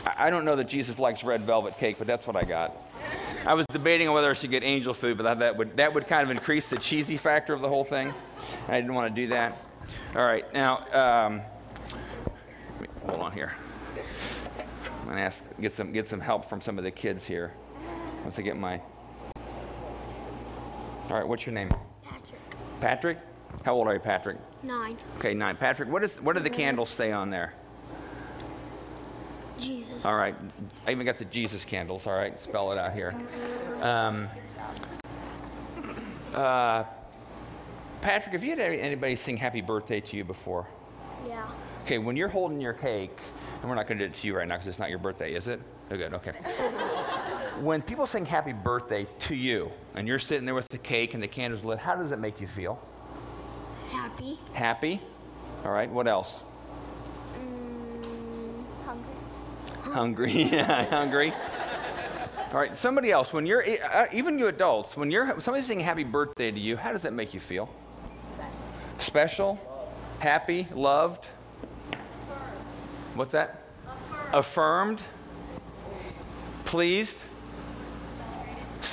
I, 0.07 0.27
I 0.27 0.31
don't 0.31 0.45
know 0.45 0.57
that 0.57 0.69
Jesus 0.69 0.99
likes 0.99 1.25
red 1.25 1.43
velvet 1.43 1.79
cake, 1.79 1.97
but 1.99 2.07
that's 2.07 2.27
what 2.27 2.37
I 2.37 2.45
got. 2.45 2.77
I 3.47 3.55
was 3.55 3.67
debating 3.67 4.09
on 4.09 4.15
whether 4.15 4.31
I 4.31 4.35
should 4.35 4.51
get 4.51 4.63
angel 4.63 4.95
food, 4.95 5.19
but 5.19 5.39
that, 5.39 5.57
would 5.57 5.77
that 5.77 5.93
would 5.95 6.07
kind 6.07 6.23
of 6.23 6.31
increase 6.31 6.69
the 6.69 6.79
cheesy 6.79 7.17
factor 7.17 7.53
of 7.53 7.61
the 7.61 7.69
whole 7.69 7.85
thing. 7.85 8.15
I 8.69 8.81
didn't 8.81 8.95
want 8.95 9.15
to 9.15 9.21
do 9.21 9.29
that. 9.29 9.59
All 10.17 10.25
right. 10.25 10.53
Now, 10.55 10.79
um, 10.93 11.43
hold 13.07 13.21
on 13.21 13.33
here. 13.33 13.55
I'm 15.01 15.05
going 15.05 15.17
to 15.17 15.23
ask, 15.23 15.45
get 15.61 15.73
some, 15.73 15.93
get 15.93 16.09
some 16.09 16.21
help 16.21 16.47
from 16.47 16.61
some 16.63 16.79
of 16.79 16.85
the 16.85 16.91
kids 16.91 17.27
here 17.27 17.53
once 18.23 18.39
I 18.39 18.43
get 18.43 18.57
my. 18.57 18.81
All 21.11 21.19
right, 21.19 21.29
what's 21.29 21.45
your 21.45 21.55
name? 21.55 21.71
Patrick. 22.81 23.19
How 23.65 23.75
old 23.75 23.87
are 23.87 23.95
you, 23.95 24.01
Patrick? 24.01 24.37
Nine. 24.63 24.97
Okay, 25.19 25.35
nine. 25.35 25.57
Patrick, 25.57 25.89
what, 25.89 26.03
is, 26.03 26.21
what 26.21 26.35
do 26.35 26.41
the 26.41 26.51
candles 26.51 26.91
say 26.91 27.13
on 27.13 27.31
there? 27.31 27.55
Jesus. 29.59 30.05
All 30.05 30.17
right, 30.17 30.35
I 30.87 30.91
even 30.91 31.07
got 31.07 31.17
the 31.17 31.25
Jesus 31.27 31.65
candles. 31.65 32.07
All 32.07 32.15
right, 32.15 32.39
spell 32.39 32.73
it 32.73 32.79
out 32.79 32.93
here. 32.93 33.15
Um, 33.81 34.29
uh, 36.35 36.85
Patrick, 38.01 38.33
have 38.33 38.43
you 38.43 38.51
had 38.51 38.59
anybody 38.59 39.15
sing 39.15 39.37
happy 39.37 39.61
birthday 39.61 40.01
to 40.01 40.17
you 40.17 40.25
before? 40.25 40.67
Yeah. 41.27 41.47
Okay, 41.85 41.99
when 41.99 42.17
you're 42.17 42.29
holding 42.29 42.61
your 42.61 42.73
cake, 42.73 43.17
and 43.61 43.69
we're 43.71 43.77
not 43.77 43.87
going 43.87 43.99
to 43.99 44.07
do 44.07 44.11
it 44.13 44.17
to 44.21 44.27
you 44.27 44.37
right 44.37 44.49
now 44.49 44.57
because 44.57 44.67
it's 44.67 44.79
not 44.79 44.91
your 44.91 44.99
birthday, 44.99 45.35
is 45.35 45.49
it? 45.49 45.61
Oh, 45.91 45.97
good, 45.97 46.15
okay. 46.15 46.33
when 47.61 47.83
people 47.83 48.07
sing 48.07 48.27
happy 48.27 48.53
birthday 48.53 49.07
to 49.21 49.35
you, 49.35 49.71
and 49.95 50.09
you're 50.09 50.19
sitting 50.19 50.45
there 50.45 50.55
with 50.55 50.69
the 50.69 50.79
cake 50.79 51.15
and 51.15 51.23
the 51.23 51.29
candles 51.29 51.65
lit, 51.65 51.79
how 51.79 51.95
does 51.95 52.13
it 52.13 52.19
make 52.19 52.41
you 52.41 52.47
feel? 52.47 52.81
Happy. 53.91 54.39
Happy? 54.53 55.01
All 55.65 55.71
right, 55.71 55.91
what 55.91 56.07
else? 56.07 56.41
Mm, 57.39 58.65
hungry. 58.85 59.93
Hungry, 59.93 60.33
yeah, 60.53 60.85
hungry. 60.87 61.33
All 62.53 62.61
right, 62.61 62.77
somebody 62.77 63.11
else, 63.11 63.33
when 63.33 63.47
you're, 63.47 63.65
uh, 63.85 64.07
even 64.13 64.39
you 64.39 64.49
adults, 64.49 64.97
when 64.97 65.11
you're, 65.11 65.41
somebody's 65.41 65.67
saying 65.67 65.81
happy 65.81 66.05
birthday 66.05 66.51
to 66.51 66.61
you, 66.61 66.77
how 66.77 66.93
does 66.93 67.03
that 67.03 67.13
make 67.13 67.35
you 67.35 67.41
feel? 67.41 67.69
Special. 68.35 68.61
Special? 68.99 69.89
Happy? 70.19 70.69
Loved? 70.73 71.27
What's 73.15 73.33
that? 73.33 73.63
Affirmed. 74.33 75.01
Affirmed. 75.01 75.03
Pleased. 76.65 77.25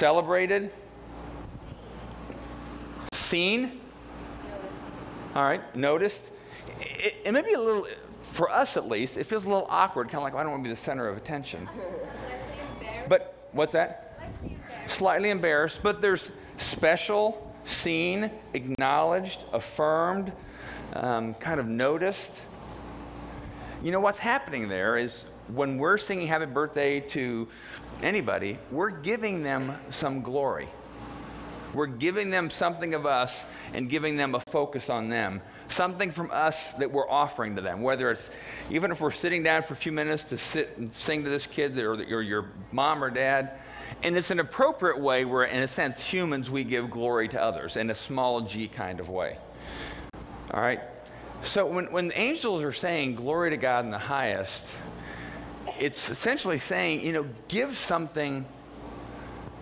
Celebrated. 0.01 0.72
Seen. 3.13 3.79
All 5.36 5.43
right. 5.43 5.75
Noticed. 5.75 6.31
It, 6.79 7.17
it 7.24 7.31
may 7.31 7.43
be 7.43 7.53
a 7.53 7.60
little, 7.60 7.86
for 8.24 8.50
us 8.50 8.77
at 8.77 8.88
least, 8.88 9.15
it 9.15 9.25
feels 9.25 9.46
a 9.46 9.48
little 9.48 9.67
awkward, 9.70 10.08
kind 10.08 10.15
of 10.15 10.24
like, 10.24 10.34
well, 10.34 10.39
I 10.39 10.43
don't 10.43 10.53
want 10.53 10.63
to 10.63 10.70
be 10.70 10.74
the 10.74 10.81
center 10.81 11.08
of 11.08 11.17
attention. 11.17 11.70
But 13.10 13.48
what's 13.51 13.74
that? 13.74 14.20
Slightly 14.88 15.29
embarrassed. 15.29 15.81
But 15.84 16.01
there's 16.01 16.31
special, 16.58 17.55
seen, 17.65 18.31
acknowledged, 18.55 19.43
affirmed, 19.53 20.31
um, 20.93 21.36
kind 21.36 21.60
of 21.60 21.67
noticed. 21.67 22.34
You 23.84 23.91
know 23.91 24.00
what's 24.00 24.17
happening 24.17 24.67
there 24.67 24.98
is 24.98 25.25
when 25.48 25.78
we're 25.78 25.98
singing 25.98 26.28
happy 26.28 26.46
birthday 26.46 27.00
to 27.00 27.48
anybody, 28.02 28.58
we're 28.72 28.90
giving 28.90 29.44
them 29.44 29.78
some 29.90 30.22
glory. 30.22 30.68
We're 31.74 31.88
giving 31.88 32.30
them 32.30 32.50
something 32.50 32.94
of 32.94 33.06
us 33.06 33.46
and 33.74 33.90
giving 33.90 34.18
them 34.18 34.36
a 34.36 34.40
focus 34.42 34.90
on 34.90 35.10
them. 35.10 35.42
Something 35.70 36.12
from 36.12 36.30
us 36.32 36.74
that 36.74 36.92
we're 36.92 37.10
offering 37.10 37.56
to 37.56 37.62
them. 37.62 37.82
Whether 37.82 38.12
it's, 38.12 38.30
even 38.70 38.92
if 38.92 39.00
we're 39.00 39.12
sitting 39.12 39.44
down 39.44 39.64
for 39.64 39.74
a 39.74 39.78
few 39.78 39.94
minutes 39.94 40.26
to 40.26 40.38
sit 40.38 40.78
and 40.78 40.94
sing 40.94 41.24
to 41.24 41.30
this 41.30 41.48
kid 41.48 41.78
or, 41.80 41.94
or 41.94 42.22
your 42.22 42.52
mom 42.72 43.04
or 43.04 43.10
dad, 43.10 43.60
and 44.04 44.18
it's 44.18 44.32
an 44.32 44.40
appropriate 44.40 45.00
way 45.00 45.26
where, 45.26 45.44
in 45.44 45.64
a 45.64 45.68
sense, 45.68 46.02
humans, 46.02 46.50
we 46.50 46.64
give 46.64 46.90
glory 46.90 47.28
to 47.30 47.42
others 47.42 47.78
in 47.78 47.90
a 47.90 47.96
small 47.96 48.42
g 48.42 48.68
kind 48.68 49.00
of 49.00 49.10
way. 49.10 49.38
All 50.54 50.62
right? 50.62 50.82
So 51.44 51.66
when, 51.66 51.92
when 51.92 52.12
angels 52.16 52.64
are 52.64 52.74
saying 52.74 53.16
glory 53.16 53.52
to 53.52 53.58
God 53.58 53.86
in 53.86 53.92
the 53.92 53.98
highest, 53.98 54.68
it's 55.82 56.12
essentially 56.12 56.60
saying, 56.60 57.02
you 57.02 57.12
know, 57.12 57.26
give 57.48 57.76
something 57.76 58.46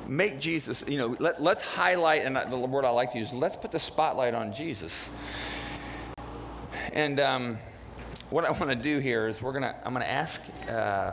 make 0.06 0.40
Jesus, 0.40 0.84
you 0.88 0.98
know, 0.98 1.16
let, 1.20 1.42
let's 1.42 1.62
highlight, 1.62 2.26
and 2.26 2.36
the 2.36 2.58
word 2.58 2.84
I 2.84 2.90
like 2.90 3.12
to 3.14 3.20
use, 3.20 3.32
let's 3.32 3.56
put 3.56 3.72
the 3.72 3.80
spotlight 3.80 4.34
on 4.34 4.52
Jesus. 4.54 5.10
And 6.92 7.20
um, 7.20 7.58
what 8.32 8.44
I 8.44 8.52
want 8.52 8.70
to 8.70 8.76
do 8.76 8.98
here 9.00 9.28
is 9.28 9.42
we're 9.42 9.54
to, 9.64 9.76
I'm 9.86 9.94
going 9.94 10.04
to 10.04 10.12
ask 10.12 10.42
uh, 10.68 11.12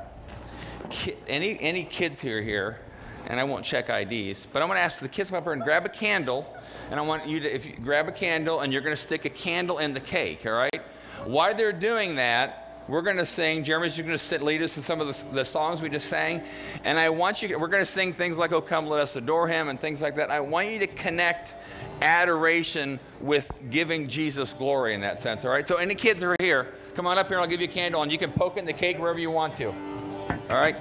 ki- 0.90 1.16
any, 1.28 1.60
any 1.60 1.84
kids 1.84 2.20
here 2.20 2.42
here, 2.42 2.80
and 3.26 3.38
I 3.38 3.44
won't 3.44 3.64
check 3.64 3.88
IDs, 3.90 4.48
but 4.52 4.60
I'm 4.60 4.68
to 4.78 4.84
ask 4.84 4.98
the 4.98 5.08
kids 5.08 5.30
come 5.30 5.36
up 5.36 5.44
here 5.44 5.52
and 5.52 5.62
grab 5.62 5.86
a 5.86 5.90
candle, 5.90 6.52
and 6.90 6.98
I 6.98 7.02
want 7.02 7.28
you 7.28 7.38
to, 7.40 7.54
if 7.54 7.66
you 7.66 7.76
grab 7.76 8.08
a 8.08 8.12
candle, 8.12 8.60
and 8.60 8.72
you're 8.72 8.82
going 8.82 8.96
to 8.96 9.00
stick 9.00 9.24
a 9.24 9.30
candle 9.30 9.78
in 9.78 9.94
the 9.94 10.00
cake, 10.00 10.46
all 10.46 10.52
right? 10.52 10.82
While 11.26 11.54
they're 11.54 11.72
doing 11.72 12.16
that, 12.16 12.65
we're 12.88 13.02
going 13.02 13.16
to 13.16 13.26
sing. 13.26 13.64
Jeremy's 13.64 13.96
just 13.96 14.06
going 14.06 14.16
to 14.16 14.24
sit, 14.24 14.42
lead 14.42 14.62
us 14.62 14.76
in 14.76 14.82
some 14.82 15.00
of 15.00 15.08
the, 15.08 15.34
the, 15.34 15.44
songs 15.44 15.82
we 15.82 15.88
just 15.88 16.08
sang. 16.08 16.42
And 16.84 16.98
I 16.98 17.08
want 17.10 17.42
you, 17.42 17.58
we're 17.58 17.68
going 17.68 17.84
to 17.84 17.90
sing 17.90 18.12
things 18.12 18.38
like, 18.38 18.52
Oh, 18.52 18.60
come, 18.60 18.86
let 18.86 19.00
us 19.00 19.16
adore 19.16 19.48
him, 19.48 19.68
and 19.68 19.78
things 19.78 20.00
like 20.00 20.16
that. 20.16 20.30
I 20.30 20.40
want 20.40 20.70
you 20.70 20.78
to 20.80 20.86
connect 20.86 21.54
adoration 22.00 23.00
with 23.20 23.50
giving 23.70 24.08
Jesus 24.08 24.52
glory 24.52 24.94
in 24.94 25.00
that 25.00 25.20
sense, 25.20 25.44
all 25.44 25.50
right? 25.50 25.66
So, 25.66 25.76
any 25.76 25.94
kids 25.94 26.22
who 26.22 26.28
are 26.28 26.36
here, 26.38 26.74
come 26.94 27.06
on 27.06 27.18
up 27.18 27.28
here, 27.28 27.36
and 27.36 27.42
I'll 27.42 27.50
give 27.50 27.60
you 27.60 27.68
a 27.68 27.70
candle, 27.70 28.02
and 28.02 28.12
you 28.12 28.18
can 28.18 28.30
poke 28.30 28.56
it 28.56 28.60
in 28.60 28.66
the 28.66 28.72
cake 28.72 28.98
wherever 28.98 29.18
you 29.18 29.30
want 29.30 29.56
to. 29.56 29.68
All 29.68 30.56
right? 30.56 30.76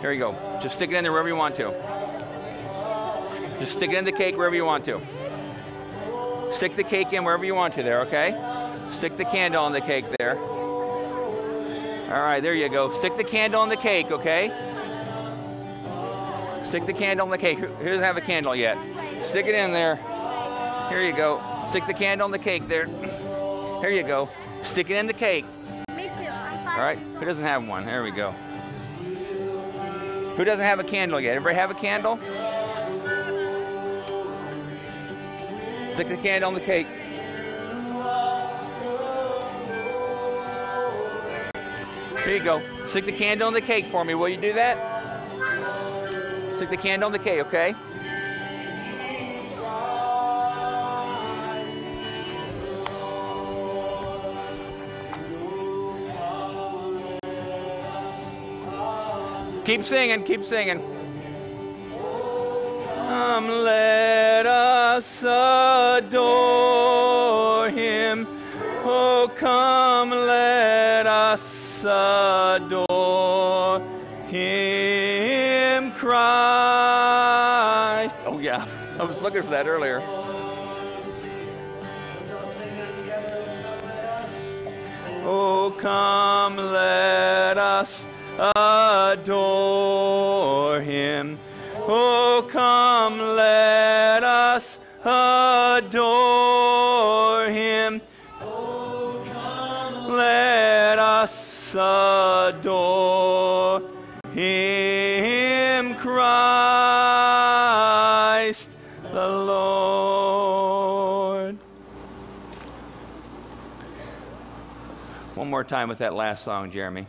Here 0.00 0.12
you 0.12 0.18
go. 0.18 0.58
Just 0.62 0.76
stick 0.76 0.90
it 0.90 0.96
in 0.96 1.04
there 1.04 1.12
wherever 1.12 1.28
you 1.28 1.36
want 1.36 1.56
to. 1.56 1.70
Just 3.58 3.72
stick 3.74 3.90
it 3.90 3.96
in 3.96 4.04
the 4.04 4.12
cake 4.12 4.36
wherever 4.36 4.54
you 4.54 4.64
want 4.64 4.84
to. 4.86 5.00
Stick 6.52 6.76
the 6.76 6.84
cake 6.84 7.12
in 7.12 7.24
wherever 7.24 7.44
you 7.44 7.54
want 7.54 7.74
to 7.74 7.82
there, 7.82 8.00
okay? 8.02 8.30
Stick 8.92 9.16
the 9.16 9.24
candle 9.24 9.66
in 9.66 9.72
the 9.72 9.80
cake 9.80 10.04
there. 10.18 10.36
All 12.10 12.20
right, 12.20 12.42
there 12.42 12.54
you 12.54 12.68
go. 12.68 12.90
Stick 12.90 13.16
the 13.16 13.22
candle 13.22 13.60
on 13.60 13.68
the 13.68 13.76
cake, 13.76 14.10
okay? 14.10 14.48
Stick 16.64 16.84
the 16.84 16.92
candle 16.92 17.24
on 17.24 17.30
the 17.30 17.38
cake. 17.38 17.58
Who 17.58 17.84
doesn't 17.84 18.04
have 18.04 18.16
a 18.16 18.20
candle 18.20 18.56
yet? 18.56 18.76
Stick 19.22 19.46
it 19.46 19.54
in 19.54 19.70
there. 19.70 19.94
Here 20.88 21.02
you 21.02 21.12
go. 21.12 21.40
Stick 21.68 21.86
the 21.86 21.94
candle 21.94 22.24
on 22.24 22.32
the 22.32 22.38
cake 22.38 22.66
there. 22.66 22.86
Here 23.80 23.90
you 23.90 24.02
go. 24.02 24.28
Stick 24.62 24.90
it 24.90 24.96
in 24.96 25.06
the 25.06 25.12
cake. 25.12 25.44
Me 25.94 26.08
too. 26.18 26.26
All 26.26 26.82
right. 26.82 26.98
Who 26.98 27.24
doesn't 27.24 27.44
have 27.44 27.68
one? 27.68 27.86
There 27.86 28.02
we 28.02 28.10
go. 28.10 28.32
Who 30.36 30.44
doesn't 30.44 30.64
have 30.64 30.80
a 30.80 30.84
candle 30.84 31.20
yet? 31.20 31.36
Everybody 31.36 31.54
have 31.54 31.70
a 31.70 31.74
candle? 31.74 32.18
Stick 35.92 36.08
the 36.08 36.16
candle 36.16 36.48
on 36.48 36.54
the 36.54 36.60
cake. 36.60 36.88
Here 42.30 42.38
you 42.38 42.44
go. 42.44 42.62
Stick 42.86 43.06
the 43.06 43.10
candle 43.10 43.48
on 43.48 43.54
the 43.54 43.60
cake 43.60 43.86
for 43.86 44.04
me. 44.04 44.14
Will 44.14 44.28
you 44.28 44.36
do 44.36 44.52
that? 44.52 44.78
Stick 46.58 46.70
the 46.70 46.76
candle 46.76 47.06
on 47.06 47.12
the 47.12 47.18
cake, 47.18 47.40
okay? 47.40 47.74
Keep 59.64 59.82
singing, 59.82 60.22
keep 60.22 60.44
singing. 60.44 60.80
Come, 63.08 63.48
let 63.48 64.46
us 64.46 65.24
adore 65.24 66.20
him. 67.70 68.28
Oh, 68.84 69.28
come, 69.34 70.10
let 70.10 70.69
us 71.84 72.62
adore 72.62 73.80
him, 74.28 75.90
Christ. 75.92 76.10
Oh, 78.26 78.38
yeah, 78.40 78.66
I 78.98 79.04
was 79.04 79.20
looking 79.22 79.42
for 79.42 79.50
that 79.50 79.66
earlier. 79.66 80.02
Oh, 85.22 85.74
come, 85.78 86.56
let 86.56 87.58
us 87.58 88.04
adore 88.56 89.20
him. 90.80 91.38
Oh, 91.76 92.46
come, 92.50 93.18
let 93.36 93.49
more 115.60 115.64
time 115.64 115.90
with 115.90 115.98
that 115.98 116.14
last 116.14 116.42
song, 116.42 116.70
Jeremy. 116.70 117.06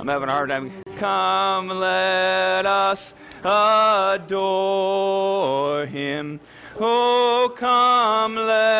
I'm 0.00 0.08
having 0.08 0.30
a 0.30 0.32
hard 0.32 0.48
time. 0.48 0.72
Come, 0.96 1.68
let 1.68 2.64
us 2.64 3.12
adore 3.44 4.24
him. 5.84 6.40
Oh, 6.80 7.52
come, 7.54 8.36
let 8.36 8.75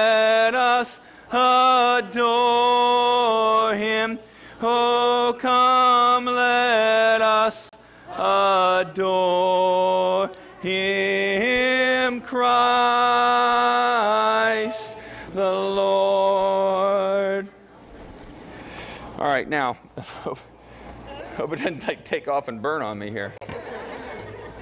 now. 20.24 20.36
Hope 21.36 21.52
it 21.52 21.56
doesn't 21.56 21.80
take, 21.80 22.04
take 22.04 22.28
off 22.28 22.48
and 22.48 22.62
burn 22.62 22.82
on 22.82 22.98
me 22.98 23.10
here. 23.10 23.34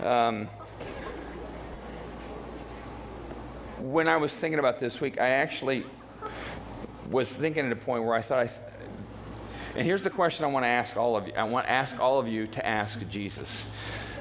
Um, 0.02 0.48
when 3.78 4.08
I 4.08 4.16
was 4.16 4.36
thinking 4.36 4.58
about 4.58 4.80
this 4.80 5.00
week, 5.00 5.20
I 5.20 5.28
actually 5.28 5.84
was 7.10 7.34
thinking 7.34 7.66
at 7.66 7.72
a 7.72 7.76
point 7.76 8.04
where 8.04 8.14
I 8.14 8.22
thought 8.22 8.38
I. 8.40 8.46
Th- 8.46 8.60
and 9.76 9.84
here's 9.84 10.02
the 10.04 10.10
question 10.10 10.44
I 10.44 10.48
want 10.48 10.64
to 10.64 10.68
ask 10.68 10.96
all 10.96 11.16
of 11.16 11.26
you. 11.26 11.32
I 11.34 11.44
want 11.44 11.66
to 11.66 11.72
ask 11.72 11.98
all 12.00 12.18
of 12.18 12.28
you 12.28 12.46
to 12.48 12.66
ask 12.66 13.06
Jesus. 13.08 13.64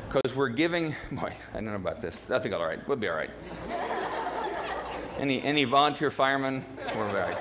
Because 0.08 0.36
we're 0.36 0.50
giving. 0.50 0.96
Boy, 1.12 1.34
I 1.52 1.56
don't 1.56 1.66
know 1.66 1.76
about 1.76 2.02
this. 2.02 2.24
I 2.30 2.40
think 2.40 2.54
all 2.54 2.66
right. 2.66 2.86
We'll 2.88 2.98
be 2.98 3.08
all 3.08 3.16
right. 3.16 3.32
any, 5.18 5.42
any 5.42 5.64
volunteer 5.64 6.12
firemen? 6.12 6.64
We're 6.96 7.08
all 7.08 7.14
right. 7.16 7.38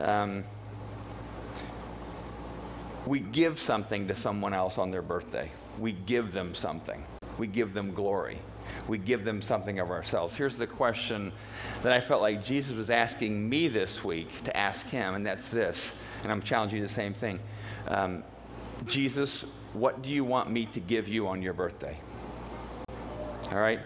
Um, 0.00 0.44
we 3.06 3.20
give 3.20 3.58
something 3.58 4.08
to 4.08 4.14
someone 4.14 4.54
else 4.54 4.78
on 4.78 4.90
their 4.90 5.02
birthday. 5.02 5.50
We 5.78 5.92
give 5.92 6.32
them 6.32 6.54
something. 6.54 7.02
We 7.38 7.46
give 7.46 7.74
them 7.74 7.92
glory. 7.92 8.38
We 8.88 8.98
give 8.98 9.24
them 9.24 9.42
something 9.42 9.80
of 9.80 9.90
ourselves. 9.90 10.34
Here's 10.34 10.56
the 10.56 10.66
question 10.66 11.32
that 11.82 11.92
I 11.92 12.00
felt 12.00 12.22
like 12.22 12.44
Jesus 12.44 12.76
was 12.76 12.90
asking 12.90 13.48
me 13.48 13.68
this 13.68 14.04
week 14.04 14.44
to 14.44 14.56
ask 14.56 14.86
him, 14.88 15.14
and 15.14 15.26
that's 15.26 15.48
this. 15.48 15.94
And 16.22 16.30
I'm 16.30 16.42
challenging 16.42 16.78
you 16.78 16.86
the 16.86 16.92
same 16.92 17.14
thing. 17.14 17.40
Um, 17.88 18.22
Jesus, 18.86 19.44
what 19.72 20.02
do 20.02 20.10
you 20.10 20.24
want 20.24 20.50
me 20.50 20.66
to 20.66 20.80
give 20.80 21.08
you 21.08 21.28
on 21.28 21.42
your 21.42 21.54
birthday? 21.54 21.98
All 23.50 23.58
right? 23.58 23.80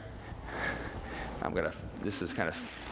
I'm 1.42 1.52
going 1.52 1.64
to, 1.64 1.76
this 2.02 2.22
is 2.22 2.32
kind 2.32 2.48
of 2.48 2.85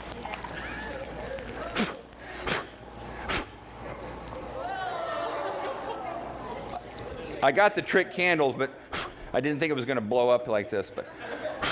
I 7.44 7.52
got 7.52 7.74
the 7.74 7.82
trick 7.82 8.10
candles, 8.10 8.54
but 8.56 8.70
I 9.34 9.40
didn't 9.40 9.58
think 9.58 9.70
it 9.70 9.74
was 9.74 9.84
going 9.84 9.96
to 9.96 10.00
blow 10.00 10.30
up 10.30 10.48
like 10.48 10.70
this. 10.70 10.90
But 10.94 11.06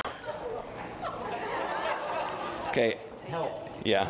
Okay. 2.68 2.98
Help. 3.26 3.70
Yeah. 3.82 4.06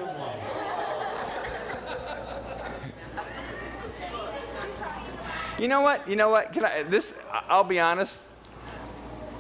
You 5.58 5.68
know 5.68 5.82
what? 5.82 6.08
You 6.08 6.16
know 6.16 6.30
what? 6.30 6.52
Can 6.52 6.64
I 6.64 6.82
this 6.82 7.14
I'll 7.48 7.62
be 7.62 7.78
honest. 7.78 8.20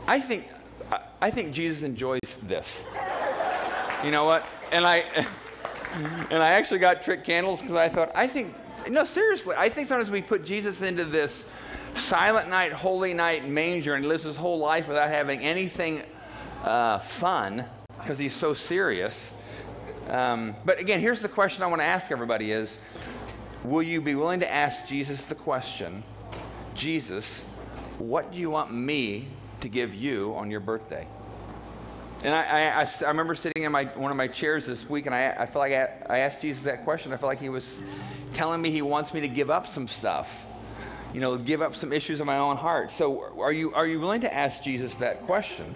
I 0.06 0.20
think 0.20 0.46
I- 0.92 1.00
I 1.20 1.30
think 1.30 1.52
Jesus 1.52 1.82
enjoys 1.82 2.20
this. 2.42 2.84
You 4.04 4.12
know 4.12 4.24
what? 4.24 4.46
And 4.70 4.86
I 4.86 4.98
and 6.30 6.40
I 6.40 6.50
actually 6.50 6.78
got 6.78 7.02
trick 7.02 7.24
candles 7.24 7.60
because 7.60 7.76
I 7.76 7.88
thought 7.88 8.12
I 8.14 8.28
think 8.28 8.54
no 8.88 9.02
seriously 9.02 9.56
I 9.58 9.68
think 9.68 9.88
sometimes 9.88 10.10
we 10.10 10.22
put 10.22 10.44
Jesus 10.44 10.82
into 10.82 11.04
this 11.04 11.46
silent 11.94 12.48
night, 12.48 12.72
holy 12.72 13.14
night 13.14 13.48
manger 13.48 13.94
and 13.94 14.06
lives 14.06 14.22
his 14.22 14.36
whole 14.36 14.58
life 14.58 14.88
without 14.88 15.08
having 15.08 15.40
anything 15.40 16.02
uh, 16.64 16.98
fun 16.98 17.64
because 17.98 18.18
he's 18.18 18.34
so 18.34 18.54
serious. 18.54 19.32
Um, 20.08 20.56
but 20.64 20.78
again, 20.78 21.00
here's 21.00 21.22
the 21.22 21.28
question 21.28 21.62
I 21.62 21.66
want 21.66 21.80
to 21.80 21.86
ask 21.86 22.10
everybody: 22.10 22.52
Is 22.52 22.78
will 23.64 23.82
you 23.82 24.00
be 24.00 24.14
willing 24.14 24.40
to 24.40 24.52
ask 24.52 24.86
Jesus 24.88 25.26
the 25.26 25.34
question, 25.34 26.02
Jesus, 26.74 27.42
what 27.98 28.32
do 28.32 28.38
you 28.38 28.50
want 28.50 28.72
me 28.72 29.28
to 29.60 29.68
give 29.68 29.94
you 29.94 30.34
on 30.36 30.50
your 30.50 30.60
birthday? 30.60 31.06
And 32.24 32.34
I, 32.34 32.82
I, 32.82 32.88
I, 33.04 33.08
remember 33.08 33.34
sitting 33.34 33.64
in 33.64 33.72
my, 33.72 33.84
one 33.84 34.12
of 34.12 34.16
my 34.16 34.28
chairs 34.28 34.64
this 34.64 34.88
week, 34.88 35.06
and 35.06 35.14
I, 35.14 35.34
I 35.40 35.46
feel 35.46 35.58
like 35.58 35.72
I, 35.72 35.88
I 36.08 36.18
asked 36.18 36.42
Jesus 36.42 36.62
that 36.64 36.84
question. 36.84 37.12
I 37.12 37.16
felt 37.16 37.30
like 37.30 37.40
he 37.40 37.48
was 37.48 37.80
telling 38.32 38.60
me 38.60 38.70
he 38.70 38.82
wants 38.82 39.12
me 39.12 39.22
to 39.22 39.28
give 39.28 39.50
up 39.50 39.66
some 39.66 39.88
stuff, 39.88 40.46
you 41.12 41.20
know, 41.20 41.36
give 41.36 41.62
up 41.62 41.74
some 41.74 41.92
issues 41.92 42.20
in 42.20 42.26
my 42.26 42.38
own 42.38 42.56
heart. 42.56 42.90
So, 42.90 43.38
are 43.40 43.52
you, 43.52 43.74
are 43.74 43.86
you 43.86 44.00
willing 44.00 44.22
to 44.22 44.32
ask 44.32 44.62
Jesus 44.62 44.94
that 44.96 45.22
question? 45.26 45.74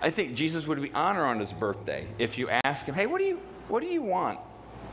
I 0.00 0.10
think 0.10 0.34
Jesus 0.34 0.66
would 0.66 0.80
be 0.80 0.92
honored 0.92 1.24
on 1.24 1.40
his 1.40 1.52
birthday 1.52 2.06
if 2.18 2.38
you 2.38 2.48
ask 2.64 2.86
him, 2.86 2.94
"Hey, 2.94 3.06
what 3.06 3.18
do 3.18 3.24
you, 3.24 3.40
what 3.68 3.80
do 3.80 3.88
you 3.88 4.02
want, 4.02 4.38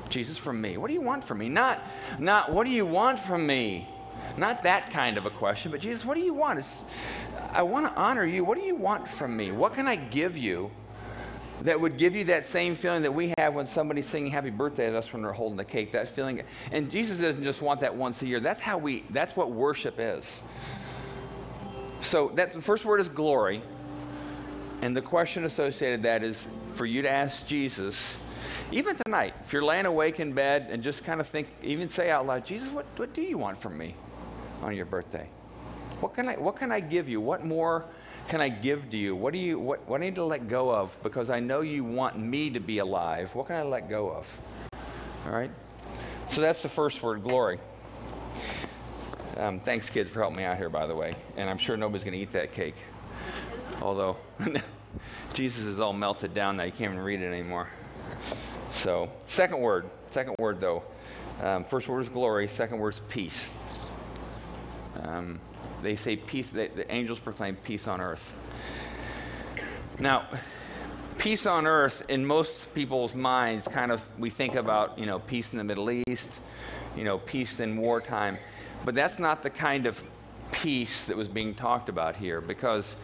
Jesus, 0.09 0.37
from 0.37 0.61
me? 0.61 0.77
What 0.77 0.87
do 0.87 0.93
you 0.93 1.01
want 1.01 1.23
from 1.23 1.39
me? 1.39 1.49
Not, 1.49 1.81
not 2.17 2.51
what 2.51 2.65
do 2.65 2.71
you 2.71 2.85
want 2.85 3.19
from 3.19 3.45
me? 3.45 3.87
Not 4.37 4.63
that 4.63 4.91
kind 4.91 5.17
of 5.17 5.25
a 5.25 5.29
question, 5.29 5.71
but 5.71 5.81
Jesus, 5.81 6.05
what 6.05 6.15
do 6.15 6.21
you 6.21 6.33
want? 6.33 6.59
It's, 6.59 6.85
I 7.51 7.63
want 7.63 7.87
to 7.87 7.99
honor 7.99 8.25
you. 8.25 8.43
What 8.43 8.57
do 8.57 8.63
you 8.63 8.75
want 8.75 9.07
from 9.07 9.35
me? 9.35 9.51
What 9.51 9.73
can 9.73 9.87
I 9.87 9.95
give 9.95 10.37
you 10.37 10.71
that 11.61 11.79
would 11.79 11.97
give 11.97 12.15
you 12.15 12.25
that 12.25 12.47
same 12.47 12.75
feeling 12.75 13.01
that 13.03 13.13
we 13.13 13.33
have 13.37 13.53
when 13.53 13.65
somebody's 13.65 14.07
singing 14.07 14.31
happy 14.31 14.49
birthday 14.49 14.89
to 14.89 14.97
us 14.97 15.11
when 15.11 15.21
they're 15.21 15.33
holding 15.33 15.57
the 15.57 15.65
cake? 15.65 15.91
That 15.91 16.07
feeling. 16.07 16.41
And 16.71 16.89
Jesus 16.89 17.19
doesn't 17.19 17.43
just 17.43 17.61
want 17.61 17.81
that 17.81 17.95
once 17.95 18.21
a 18.21 18.27
year. 18.27 18.39
That's 18.39 18.61
how 18.61 18.77
we, 18.77 19.03
that's 19.09 19.35
what 19.35 19.51
worship 19.51 19.95
is. 19.97 20.39
So 22.01 22.29
that 22.35 22.53
the 22.53 22.61
first 22.61 22.85
word 22.85 22.99
is 22.99 23.09
glory. 23.09 23.61
And 24.81 24.95
the 24.95 25.01
question 25.01 25.43
associated 25.43 25.99
with 25.99 26.03
that 26.03 26.23
is 26.23 26.47
for 26.75 26.85
you 26.85 27.01
to 27.01 27.11
ask 27.11 27.45
Jesus, 27.45 28.17
even 28.71 28.95
tonight, 29.05 29.33
if 29.41 29.51
you're 29.51 29.63
laying 29.63 29.85
awake 29.85 30.21
in 30.21 30.31
bed 30.31 30.67
and 30.69 30.81
just 30.81 31.03
kind 31.03 31.19
of 31.19 31.27
think, 31.27 31.49
even 31.61 31.89
say 31.89 32.09
out 32.09 32.25
loud, 32.25 32.45
Jesus, 32.45 32.69
what, 32.69 32.85
what 32.95 33.13
do 33.13 33.21
you 33.21 33.37
want 33.37 33.57
from 33.57 33.77
me 33.77 33.95
on 34.61 34.75
your 34.75 34.85
birthday? 34.85 35.27
What 35.99 36.13
can 36.13 36.29
I, 36.29 36.37
what 36.37 36.55
can 36.55 36.71
I 36.71 36.79
give 36.79 37.09
you? 37.09 37.19
What 37.19 37.43
more 37.43 37.85
can 38.29 38.41
I 38.41 38.49
give 38.49 38.91
to 38.91 38.97
you? 38.97 39.15
What 39.15 39.33
do 39.33 39.39
you, 39.39 39.59
what, 39.59 39.85
what 39.87 40.01
I 40.01 40.05
need 40.05 40.15
to 40.15 40.23
let 40.23 40.47
go 40.47 40.69
of? 40.71 40.95
Because 41.01 41.31
I 41.31 41.39
know 41.39 41.61
you 41.61 41.83
want 41.83 42.17
me 42.17 42.51
to 42.51 42.59
be 42.59 42.77
alive. 42.77 43.33
What 43.33 43.47
can 43.47 43.55
I 43.55 43.63
let 43.63 43.89
go 43.89 44.11
of? 44.11 44.27
All 45.25 45.31
right? 45.31 45.49
So 46.29 46.39
that's 46.39 46.61
the 46.61 46.69
first 46.69 47.01
word, 47.01 47.23
glory. 47.23 47.59
Um, 49.35 49.59
thanks, 49.59 49.89
kids, 49.89 50.11
for 50.11 50.19
helping 50.19 50.37
me 50.37 50.43
out 50.43 50.57
here, 50.57 50.69
by 50.69 50.85
the 50.85 50.95
way. 50.95 51.13
And 51.37 51.49
I'm 51.49 51.57
sure 51.57 51.75
nobody's 51.75 52.03
going 52.03 52.13
to 52.13 52.19
eat 52.19 52.31
that 52.33 52.53
cake. 52.53 52.75
Although 53.81 54.17
Jesus 55.33 55.65
is 55.65 55.79
all 55.79 55.93
melted 55.93 56.35
down 56.35 56.57
now, 56.57 56.63
you 56.63 56.71
can't 56.71 56.93
even 56.93 57.03
read 57.03 57.21
it 57.21 57.31
anymore. 57.31 57.67
So, 58.73 59.11
second 59.25 59.59
word, 59.59 59.89
second 60.11 60.35
word 60.37 60.61
though. 60.61 60.83
Um, 61.41 61.63
first 61.63 61.87
word 61.87 62.01
is 62.01 62.09
glory, 62.09 62.47
second 62.47 62.77
word 62.77 62.93
is 62.93 63.01
peace. 63.09 63.49
Um, 65.01 65.39
they 65.81 65.95
say 65.95 66.15
peace, 66.15 66.49
they, 66.49 66.67
the 66.67 66.91
angels 66.91 67.19
proclaim 67.19 67.55
peace 67.55 67.87
on 67.87 68.01
earth. 68.01 68.33
Now, 69.99 70.27
peace 71.17 71.45
on 71.45 71.67
earth, 71.67 72.03
in 72.07 72.25
most 72.25 72.73
people's 72.73 73.13
minds, 73.13 73.67
kind 73.67 73.91
of, 73.91 74.03
we 74.19 74.29
think 74.29 74.55
about, 74.55 74.97
you 74.97 75.05
know, 75.05 75.19
peace 75.19 75.51
in 75.51 75.57
the 75.57 75.63
Middle 75.63 75.91
East, 75.91 76.39
you 76.95 77.03
know, 77.03 77.17
peace 77.17 77.59
in 77.59 77.77
wartime. 77.77 78.37
But 78.85 78.95
that's 78.95 79.19
not 79.19 79.43
the 79.43 79.49
kind 79.49 79.85
of 79.85 80.01
peace 80.51 81.05
that 81.05 81.17
was 81.17 81.27
being 81.27 81.53
talked 81.53 81.89
about 81.89 82.15
here 82.15 82.41
because 82.41 82.95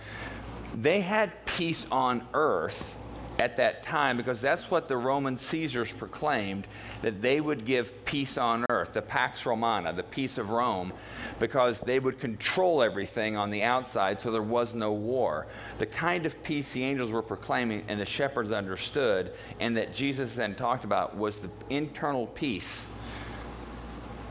they 0.74 1.02
had 1.02 1.46
peace 1.46 1.86
on 1.92 2.26
earth 2.34 2.96
at 3.40 3.58
that 3.58 3.84
time 3.84 4.18
because 4.18 4.42
that's 4.42 4.72
what 4.72 4.88
the 4.88 4.98
Roman 4.98 5.38
Caesars 5.38 5.92
proclaimed 5.92 6.68
that 7.02 7.22
they 7.22 7.42
would 7.42 7.66
give 7.66 8.06
peace 8.06 8.38
on 8.38 8.66
earth, 8.70 8.94
the 8.94 9.02
Pax 9.02 9.46
Romana, 9.46 9.94
the 9.94 10.04
peace 10.04 10.38
of 10.38 10.50
Rome, 10.50 10.94
because 11.40 11.80
they 11.80 12.00
would 12.00 12.20
control 12.20 12.82
everything 12.82 13.36
on 13.36 13.52
the 13.52 13.64
outside 13.64 14.22
so 14.22 14.32
there 14.32 14.42
was 14.42 14.74
no 14.74 14.94
war. 14.94 15.48
The 15.78 15.86
kind 15.86 16.26
of 16.26 16.42
peace 16.44 16.74
the 16.74 16.84
angels 16.84 17.12
were 17.12 17.22
proclaiming 17.22 17.84
and 17.88 18.00
the 18.00 18.06
shepherds 18.06 18.52
understood 18.52 19.34
and 19.60 19.76
that 19.78 19.94
Jesus 19.94 20.36
then 20.36 20.56
talked 20.56 20.84
about 20.84 21.18
was 21.18 21.40
the 21.40 21.50
internal 21.70 22.28
peace 22.28 22.88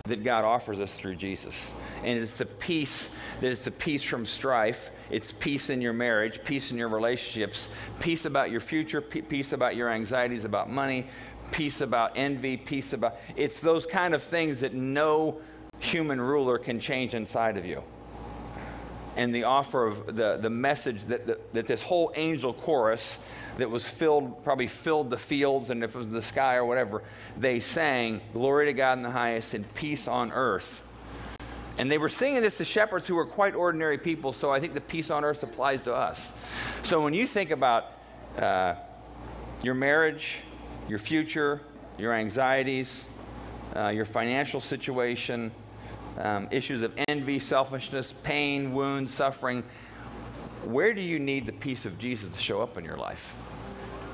that 0.06 0.22
God 0.22 0.44
offers 0.44 0.82
us 0.82 0.94
through 0.94 1.14
Jesus. 1.14 1.70
And 2.02 2.18
it's 2.18 2.34
the 2.34 2.44
peace 2.44 3.08
that 3.40 3.46
is 3.46 3.60
the 3.60 3.70
peace 3.70 4.02
from 4.02 4.26
strife. 4.26 4.90
It's 5.08 5.32
peace 5.32 5.70
in 5.70 5.80
your 5.80 5.94
marriage, 5.94 6.44
peace 6.44 6.70
in 6.70 6.76
your 6.76 6.90
relationships, 6.90 7.70
peace 8.00 8.26
about 8.26 8.50
your 8.50 8.60
future, 8.60 9.00
peace 9.00 9.54
about 9.54 9.76
your 9.76 9.88
anxieties 9.88 10.44
about 10.44 10.68
money, 10.68 11.06
peace 11.52 11.80
about 11.80 12.12
envy, 12.16 12.58
peace 12.58 12.92
about. 12.92 13.16
It's 13.34 13.60
those 13.60 13.86
kind 13.86 14.12
of 14.12 14.22
things 14.22 14.60
that 14.60 14.74
no 14.74 15.40
human 15.78 16.20
ruler 16.20 16.58
can 16.58 16.80
change 16.80 17.14
inside 17.14 17.56
of 17.56 17.64
you. 17.64 17.82
And 19.16 19.34
the 19.34 19.44
offer 19.44 19.86
of 19.86 20.16
the, 20.16 20.38
the 20.38 20.50
message 20.50 21.04
that, 21.04 21.52
that, 21.52 21.66
this 21.66 21.82
whole 21.82 22.12
angel 22.16 22.52
chorus 22.52 23.18
that 23.58 23.70
was 23.70 23.88
filled, 23.88 24.42
probably 24.42 24.66
filled 24.66 25.10
the 25.10 25.16
fields, 25.16 25.70
and 25.70 25.84
if 25.84 25.94
it 25.94 25.98
was 25.98 26.08
the 26.08 26.22
sky 26.22 26.56
or 26.56 26.64
whatever, 26.64 27.02
they 27.36 27.60
sang, 27.60 28.20
Glory 28.32 28.66
to 28.66 28.72
God 28.72 28.98
in 28.98 29.04
the 29.04 29.10
highest 29.10 29.54
and 29.54 29.74
peace 29.74 30.08
on 30.08 30.32
earth. 30.32 30.82
And 31.78 31.90
they 31.90 31.98
were 31.98 32.08
singing 32.08 32.40
this 32.40 32.58
to 32.58 32.64
shepherds 32.64 33.06
who 33.06 33.16
were 33.16 33.26
quite 33.26 33.54
ordinary 33.54 33.98
people, 33.98 34.32
so 34.32 34.52
I 34.52 34.60
think 34.60 34.74
the 34.74 34.80
peace 34.80 35.10
on 35.10 35.24
earth 35.24 35.42
applies 35.42 35.82
to 35.84 35.94
us. 35.94 36.32
So 36.82 37.02
when 37.02 37.14
you 37.14 37.26
think 37.26 37.50
about 37.50 37.92
uh, 38.38 38.74
your 39.62 39.74
marriage, 39.74 40.40
your 40.88 40.98
future, 40.98 41.60
your 41.98 42.12
anxieties, 42.12 43.06
uh, 43.74 43.88
your 43.88 44.04
financial 44.04 44.60
situation, 44.60 45.50
um, 46.18 46.48
issues 46.50 46.82
of 46.82 46.92
envy, 47.08 47.38
selfishness, 47.38 48.14
pain, 48.22 48.72
wounds, 48.72 49.12
suffering, 49.12 49.64
where 50.64 50.94
do 50.94 51.00
you 51.00 51.18
need 51.18 51.46
the 51.46 51.52
peace 51.52 51.84
of 51.84 51.98
Jesus 51.98 52.34
to 52.34 52.40
show 52.40 52.62
up 52.62 52.78
in 52.78 52.84
your 52.84 52.96
life? 52.96 53.34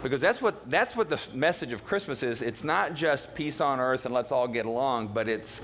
Because 0.03 0.21
that's 0.21 0.41
what, 0.41 0.69
that's 0.71 0.97
what 0.97 1.11
the 1.11 1.21
message 1.35 1.73
of 1.73 1.85
Christmas 1.85 2.23
is. 2.23 2.41
It's 2.41 2.65
not 2.65 2.95
just 2.95 3.35
peace 3.35 3.61
on 3.61 3.81
earth 3.81 4.07
and 4.07 4.15
let's 4.15 4.33
all 4.33 4.49
get 4.49 4.65
along, 4.65 5.09
but 5.09 5.29
it's 5.29 5.61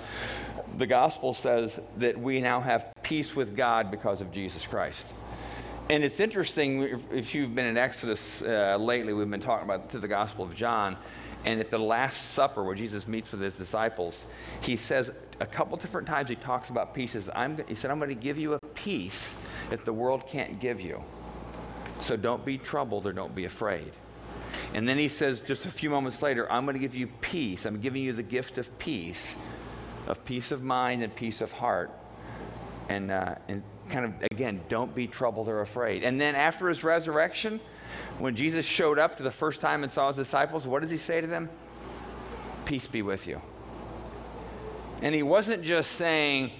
the 0.77 0.87
gospel 0.87 1.33
says 1.33 1.81
that 1.97 2.19
we 2.19 2.41
now 2.41 2.61
have 2.61 2.93
peace 3.03 3.35
with 3.35 3.57
God 3.57 3.91
because 3.91 4.21
of 4.21 4.31
Jesus 4.33 4.67
Christ. 4.67 5.07
And 5.89 6.03
it's 6.03 6.19
interesting, 6.19 6.83
if, 6.83 7.13
if 7.13 7.35
you've 7.35 7.55
been 7.55 7.67
in 7.67 7.79
Exodus 7.79 8.43
uh, 8.43 8.77
lately, 8.79 9.13
we've 9.13 9.31
been 9.31 9.41
talking 9.41 9.65
about 9.65 9.89
through 9.89 10.01
the 10.01 10.09
Gospel 10.09 10.45
of 10.45 10.55
John, 10.55 10.97
and 11.47 11.61
at 11.61 11.71
the 11.71 11.79
Last 11.79 12.33
Supper, 12.33 12.65
where 12.65 12.75
Jesus 12.75 13.07
meets 13.07 13.31
with 13.31 13.41
his 13.41 13.57
disciples, 13.57 14.27
he 14.61 14.75
says 14.75 15.13
a 15.39 15.47
couple 15.47 15.77
different 15.79 16.09
times 16.09 16.29
he 16.29 16.35
talks 16.35 16.71
about 16.71 16.93
peace. 16.93 17.13
He, 17.13 17.21
said, 17.21 17.35
I'm 17.37 17.99
going 17.99 18.09
to 18.09 18.15
give 18.15 18.37
you 18.37 18.55
a 18.55 18.59
peace 18.59 19.37
that 19.71 19.85
the 19.85 19.93
world 19.93 20.27
can't 20.27 20.59
give 20.59 20.81
you. 20.81 21.03
So 22.01 22.17
don't 22.17 22.45
be 22.45 22.59
troubled 22.59 23.07
or 23.07 23.13
don't 23.13 23.35
be 23.35 23.45
afraid. 23.45 23.93
And 24.75 24.89
then 24.89 24.99
he 24.99 25.07
says, 25.07 25.41
just 25.41 25.65
a 25.67 25.71
few 25.71 25.89
moments 25.89 26.21
later, 26.21 26.51
I'm 26.51 26.65
going 26.65 26.75
to 26.75 26.81
give 26.81 26.97
you 26.97 27.07
peace. 27.07 27.65
I'm 27.65 27.81
giving 27.81 28.03
you 28.03 28.13
the 28.13 28.25
gift 28.25 28.59
of 28.59 28.77
peace, 28.79 29.37
of 30.09 30.25
peace 30.25 30.51
of 30.51 30.65
mind 30.65 31.05
and 31.05 31.15
peace 31.15 31.41
of 31.41 31.53
heart. 31.53 31.93
And, 32.89 33.13
uh, 33.13 33.37
and 33.47 33.63
kind 33.91 34.05
of, 34.05 34.15
again, 34.33 34.63
don't 34.69 34.93
be 34.95 35.07
troubled 35.07 35.49
or 35.49 35.61
afraid. 35.61 36.03
And 36.03 36.21
then 36.21 36.35
after 36.35 36.69
his 36.69 36.83
resurrection, 36.83 37.61
when 38.19 38.37
Jesus 38.37 38.65
showed 38.65 38.99
up 38.99 39.17
to 39.17 39.23
the 39.23 39.31
first 39.31 39.61
time 39.61 39.83
and 39.83 39.93
saw 39.93 40.09
his 40.09 40.17
disciples, 40.17 40.67
what 40.67 40.83
does 40.83 40.91
he 40.91 40.97
say 40.97 41.21
to 41.21 41.27
them? 41.27 41.49
Peace 42.65 42.89
be 42.89 43.03
with 43.03 43.27
you. 43.27 43.41
And 45.03 45.15
he 45.15 45.23
wasn't 45.23 45.63
just 45.63 45.93
saying, 45.93 46.53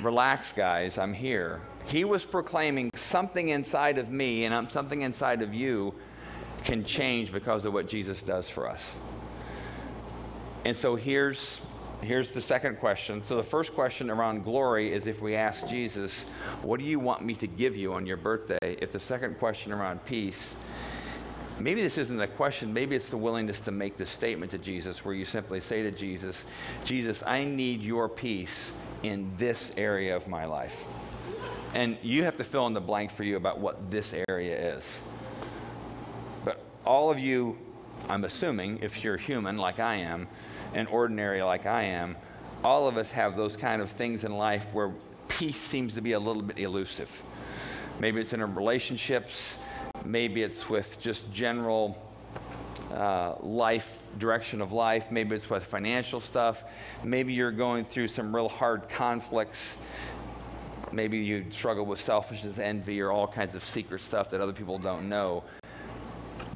relax, 0.00 0.52
guys, 0.52 0.98
I'm 0.98 1.12
here. 1.12 1.60
He 1.84 2.04
was 2.04 2.24
proclaiming 2.24 2.90
something 2.94 3.48
inside 3.48 3.98
of 3.98 4.08
me 4.10 4.44
and 4.44 4.70
something 4.70 5.02
inside 5.02 5.42
of 5.42 5.52
you 5.52 5.94
can 6.64 6.84
change 6.84 7.32
because 7.32 7.64
of 7.64 7.72
what 7.72 7.88
Jesus 7.88 8.22
does 8.22 8.48
for 8.48 8.68
us. 8.68 8.94
And 10.64 10.76
so 10.76 10.94
here's 10.94 11.60
here's 12.02 12.32
the 12.32 12.40
second 12.40 12.78
question. 12.78 13.22
So 13.24 13.36
the 13.36 13.42
first 13.42 13.74
question 13.74 14.10
around 14.10 14.44
glory 14.44 14.92
is 14.92 15.06
if 15.06 15.20
we 15.20 15.34
ask 15.34 15.66
Jesus, 15.66 16.22
what 16.62 16.78
do 16.78 16.84
you 16.86 16.98
want 16.98 17.24
me 17.24 17.34
to 17.36 17.46
give 17.46 17.76
you 17.76 17.94
on 17.94 18.06
your 18.06 18.16
birthday? 18.16 18.58
If 18.62 18.92
the 18.92 19.00
second 19.00 19.38
question 19.38 19.72
around 19.72 20.04
peace 20.04 20.54
maybe 21.62 21.82
this 21.82 21.98
isn't 21.98 22.20
a 22.20 22.26
question, 22.26 22.72
maybe 22.72 22.96
it's 22.96 23.08
the 23.08 23.16
willingness 23.16 23.60
to 23.60 23.70
make 23.70 23.96
the 23.96 24.06
statement 24.06 24.50
to 24.50 24.58
Jesus 24.58 25.04
where 25.04 25.14
you 25.14 25.24
simply 25.24 25.60
say 25.60 25.82
to 25.82 25.90
Jesus, 25.90 26.44
Jesus, 26.84 27.22
I 27.26 27.44
need 27.44 27.80
your 27.80 28.08
peace 28.08 28.72
in 29.02 29.32
this 29.36 29.72
area 29.76 30.16
of 30.16 30.28
my 30.28 30.44
life. 30.44 30.84
And 31.74 31.96
you 32.02 32.24
have 32.24 32.36
to 32.38 32.44
fill 32.44 32.66
in 32.66 32.74
the 32.74 32.80
blank 32.80 33.10
for 33.10 33.24
you 33.24 33.36
about 33.36 33.58
what 33.58 33.90
this 33.90 34.14
area 34.28 34.76
is. 34.76 35.02
But 36.44 36.60
all 36.84 37.10
of 37.10 37.18
you, 37.18 37.56
I'm 38.08 38.24
assuming, 38.24 38.80
if 38.82 39.02
you're 39.04 39.16
human 39.16 39.56
like 39.56 39.78
I 39.78 39.96
am, 39.96 40.28
and 40.74 40.88
ordinary 40.88 41.42
like 41.42 41.66
I 41.66 41.82
am, 41.84 42.16
all 42.64 42.88
of 42.88 42.96
us 42.96 43.12
have 43.12 43.36
those 43.36 43.56
kind 43.56 43.82
of 43.82 43.90
things 43.90 44.24
in 44.24 44.36
life 44.36 44.72
where 44.72 44.92
peace 45.28 45.60
seems 45.60 45.94
to 45.94 46.00
be 46.00 46.12
a 46.12 46.20
little 46.20 46.42
bit 46.42 46.58
elusive. 46.58 47.22
Maybe 47.98 48.20
it's 48.20 48.32
in 48.32 48.40
our 48.40 48.46
relationships, 48.46 49.56
maybe 50.04 50.42
it's 50.42 50.68
with 50.68 51.00
just 51.00 51.30
general 51.32 51.96
uh, 52.92 53.36
life, 53.40 53.98
direction 54.18 54.60
of 54.60 54.72
life. 54.72 55.10
Maybe 55.10 55.34
it's 55.34 55.48
with 55.48 55.64
financial 55.64 56.20
stuff. 56.20 56.64
Maybe 57.02 57.32
you're 57.32 57.50
going 57.50 57.84
through 57.84 58.08
some 58.08 58.34
real 58.34 58.48
hard 58.48 58.88
conflicts. 58.88 59.78
Maybe 60.92 61.18
you 61.18 61.46
struggle 61.50 61.86
with 61.86 62.00
selfishness, 62.00 62.58
envy, 62.58 63.00
or 63.00 63.10
all 63.10 63.26
kinds 63.26 63.54
of 63.54 63.64
secret 63.64 64.02
stuff 64.02 64.30
that 64.30 64.42
other 64.42 64.52
people 64.52 64.78
don't 64.78 65.08
know. 65.08 65.42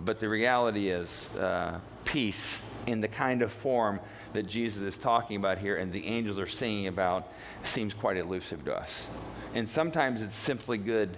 But 0.04 0.20
the 0.20 0.28
reality 0.28 0.90
is, 0.90 1.32
uh, 1.36 1.80
peace 2.04 2.58
in 2.86 3.00
the 3.00 3.08
kind 3.08 3.42
of 3.42 3.52
form 3.52 4.00
that 4.32 4.46
Jesus 4.46 4.82
is 4.82 4.98
talking 4.98 5.36
about 5.36 5.58
here 5.58 5.76
and 5.76 5.92
the 5.92 6.06
angels 6.06 6.38
are 6.38 6.46
singing 6.46 6.86
about 6.86 7.32
seems 7.64 7.94
quite 7.94 8.16
elusive 8.16 8.64
to 8.64 8.76
us. 8.76 9.06
And 9.54 9.68
sometimes 9.68 10.20
it's 10.20 10.36
simply 10.36 10.78
good. 10.78 11.16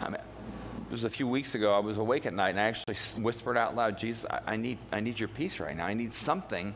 I 0.00 0.08
mean, 0.10 0.14
it 0.14 0.92
was 0.92 1.04
a 1.04 1.10
few 1.10 1.28
weeks 1.28 1.54
ago, 1.54 1.72
I 1.72 1.78
was 1.78 1.98
awake 1.98 2.26
at 2.26 2.34
night 2.34 2.50
and 2.50 2.60
I 2.60 2.64
actually 2.64 2.96
whispered 3.22 3.56
out 3.56 3.76
loud, 3.76 3.96
Jesus, 3.98 4.26
I, 4.28 4.40
I, 4.54 4.56
need, 4.56 4.78
I 4.90 5.00
need 5.00 5.20
your 5.20 5.28
peace 5.28 5.60
right 5.60 5.76
now. 5.76 5.86
I 5.86 5.94
need 5.94 6.12
something 6.12 6.74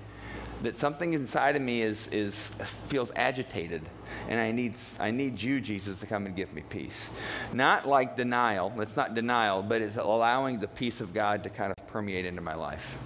that 0.62 0.76
something 0.76 1.14
inside 1.14 1.56
of 1.56 1.62
me 1.62 1.82
is, 1.82 2.06
is, 2.08 2.48
feels 2.86 3.10
agitated. 3.16 3.82
And 4.28 4.40
I 4.40 4.52
need, 4.52 4.74
I 5.00 5.10
need 5.10 5.42
you, 5.42 5.60
Jesus, 5.60 5.98
to 6.00 6.06
come 6.06 6.26
and 6.26 6.34
give 6.36 6.52
me 6.52 6.62
peace. 6.68 7.10
Not 7.52 7.88
like 7.88 8.16
denial, 8.16 8.72
it's 8.78 8.96
not 8.96 9.14
denial, 9.14 9.62
but 9.62 9.82
it's 9.82 9.96
allowing 9.96 10.60
the 10.60 10.68
peace 10.68 11.00
of 11.00 11.12
God 11.12 11.42
to 11.42 11.50
kind 11.50 11.72
of 11.76 11.86
permeate 11.88 12.24
into 12.24 12.40
my 12.40 12.54
life. 12.54 12.98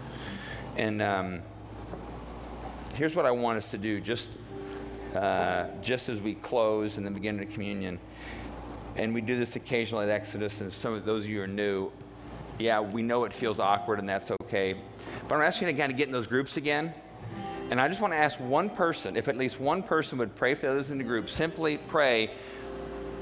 And 0.79 1.03
um, 1.03 1.43
here's 2.95 3.15
what 3.15 3.27
I 3.27 3.33
want 3.33 3.59
us 3.59 3.73
to 3.73 3.79
do 3.79 4.01
just, 4.01 4.39
uh, 5.15 5.67
just 5.83 6.09
as 6.09 6.21
we 6.21 6.35
close 6.35 6.97
and 6.97 7.05
then 7.05 7.13
begin 7.13 7.37
the 7.37 7.47
communion 7.47 7.99
and 8.99 9.15
we 9.15 9.21
do 9.21 9.37
this 9.37 9.55
occasionally 9.57 10.05
at 10.05 10.11
Exodus, 10.11 10.61
and 10.61 10.73
some 10.73 10.93
of 10.93 11.05
those 11.05 11.25
of 11.25 11.31
you 11.31 11.41
are 11.41 11.47
new, 11.47 11.91
yeah, 12.59 12.81
we 12.81 13.03
know 13.03 13.25
it 13.25 13.33
feels 13.33 13.61
awkward, 13.61 14.01
and 14.01 14.09
that's 14.09 14.33
okay. 14.43 14.75
But 15.29 15.37
I'm 15.37 15.43
asking 15.43 15.69
you 15.69 15.75
to 15.75 15.79
kind 15.79 15.93
of 15.93 15.99
get 15.99 16.09
in 16.09 16.13
those 16.13 16.27
groups 16.27 16.57
again. 16.57 16.93
And 17.71 17.81
I 17.81 17.87
just 17.87 18.01
want 18.01 18.13
to 18.13 18.19
ask 18.19 18.41
one 18.41 18.69
person, 18.69 19.17
if 19.17 19.29
at 19.29 19.37
least 19.37 19.61
one 19.61 19.85
person 19.85 20.19
would 20.19 20.35
pray 20.35 20.55
for 20.55 20.63
the 20.63 20.73
others 20.73 20.91
in 20.91 20.99
the 20.99 21.05
group, 21.05 21.29
simply 21.29 21.79
pray, 21.79 22.31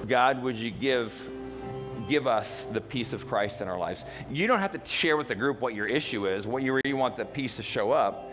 God, 0.08 0.42
would 0.42 0.56
you 0.56 0.70
give 0.70 1.28
give 2.08 2.26
us 2.26 2.66
the 2.72 2.80
peace 2.80 3.12
of 3.12 3.26
Christ 3.26 3.60
in 3.60 3.68
our 3.68 3.78
lives. 3.78 4.04
You 4.30 4.46
don't 4.46 4.60
have 4.60 4.72
to 4.72 4.88
share 4.88 5.16
with 5.16 5.28
the 5.28 5.34
group 5.34 5.60
what 5.60 5.74
your 5.74 5.86
issue 5.86 6.26
is, 6.26 6.46
what 6.46 6.62
you 6.62 6.72
really 6.72 6.94
want 6.94 7.16
the 7.16 7.24
peace 7.24 7.56
to 7.56 7.62
show 7.62 7.92
up, 7.92 8.30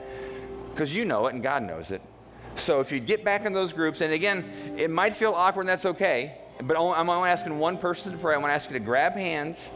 because 0.72 0.96
you 0.96 1.06
know 1.06 1.28
it 1.28 1.34
and 1.34 1.44
God 1.44 1.64
knows 1.64 1.92
it. 1.92 2.02
So 2.56 2.80
if 2.80 2.92
you 2.92 3.00
get 3.00 3.24
back 3.24 3.46
in 3.46 3.54
those 3.54 3.74
groups, 3.74 4.02
and 4.02 4.14
again, 4.14 4.76
it 4.78 4.90
might 4.90 5.14
feel 5.14 5.34
awkward, 5.34 5.64
and 5.64 5.70
that's 5.70 5.86
okay 5.86 6.38
but 6.62 6.78
I'm 6.78 7.10
only 7.10 7.30
asking 7.30 7.58
one 7.58 7.78
person 7.78 8.12
to 8.12 8.18
pray. 8.18 8.36
I 8.36 8.38
want 8.38 8.52
to 8.52 8.56
ask 8.56 8.70
you 8.70 8.78
to 8.78 8.84
grab 8.84 9.14
hands, 9.14 9.70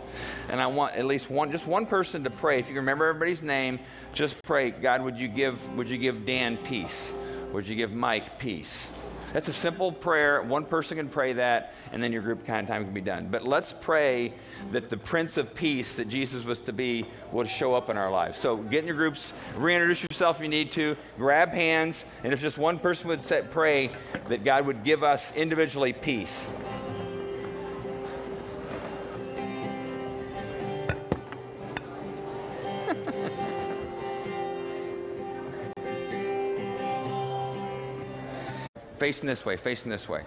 and 0.49 0.62
I 0.62 0.67
want 0.67 0.95
at 0.95 1.05
least 1.05 1.29
one, 1.29 1.51
just 1.51 1.67
one 1.67 1.86
person 1.86 2.23
to 2.23 2.29
pray. 2.29 2.60
If 2.60 2.69
you 2.69 2.75
remember 2.75 3.05
everybody's 3.05 3.41
name, 3.41 3.79
just 4.13 4.41
pray. 4.43 4.71
God, 4.71 5.01
would 5.01 5.17
you 5.17 5.27
give, 5.27 5.75
would 5.75 5.89
you 5.89 5.97
give 5.97 6.25
Dan 6.25 6.57
peace? 6.57 7.12
Would 7.51 7.67
you 7.67 7.75
give 7.75 7.91
Mike 7.91 8.38
peace? 8.38 8.89
That's 9.33 9.47
a 9.49 9.53
simple 9.53 9.91
prayer. 9.91 10.41
One 10.41 10.65
person 10.65 10.97
can 10.97 11.09
pray 11.09 11.33
that, 11.33 11.73
and 11.91 12.01
then 12.01 12.11
your 12.13 12.21
group 12.21 12.45
kind 12.45 12.61
of 12.61 12.67
time 12.67 12.85
can 12.85 12.93
be 12.93 13.01
done. 13.01 13.27
But 13.29 13.45
let's 13.45 13.73
pray 13.73 14.33
that 14.71 14.89
the 14.89 14.97
Prince 14.97 15.37
of 15.37 15.53
Peace 15.53 15.95
that 15.97 16.07
Jesus 16.07 16.45
was 16.45 16.61
to 16.61 16.73
be 16.73 17.05
would 17.31 17.49
show 17.49 17.75
up 17.75 17.89
in 17.89 17.97
our 17.97 18.09
lives. 18.09 18.39
So 18.39 18.57
get 18.57 18.79
in 18.79 18.87
your 18.87 18.95
groups, 18.95 19.33
reintroduce 19.55 20.01
yourself 20.03 20.37
if 20.37 20.43
you 20.43 20.49
need 20.49 20.71
to, 20.73 20.95
grab 21.17 21.49
hands, 21.49 22.05
and 22.23 22.31
if 22.31 22.41
just 22.41 22.57
one 22.57 22.79
person 22.79 23.09
would 23.09 23.21
say, 23.21 23.43
pray 23.49 23.91
that 24.29 24.43
God 24.43 24.65
would 24.65 24.83
give 24.83 25.03
us 25.03 25.33
individually 25.35 25.93
peace. 25.93 26.47
Facing 38.97 39.27
this 39.27 39.45
way, 39.45 39.57
facing 39.57 39.91
this 39.91 40.10
way. 40.10 40.23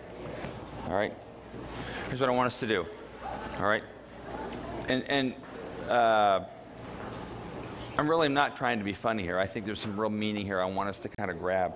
All 0.89 0.95
right? 0.95 1.13
Here's 2.09 2.21
what 2.21 2.31
I 2.31 2.33
want 2.33 2.47
us 2.47 2.61
to 2.61 2.67
do. 2.67 2.87
All 3.59 3.67
right? 3.67 3.83
And, 4.89 5.05
and 5.09 5.35
uh, 5.89 6.45
I'm 7.99 8.09
really 8.09 8.29
not 8.29 8.57
trying 8.57 8.79
to 8.79 8.85
be 8.85 8.93
funny 8.93 9.23
here. 9.23 9.39
I 9.39 9.47
think 9.47 9.67
there's 9.67 9.81
some 9.81 9.99
real 9.99 10.11
meaning 10.11 10.47
here 10.47 10.61
I 10.61 10.65
want 10.65 10.89
us 10.89 10.99
to 11.01 11.09
kind 11.09 11.31
of 11.31 11.39
grab. 11.39 11.75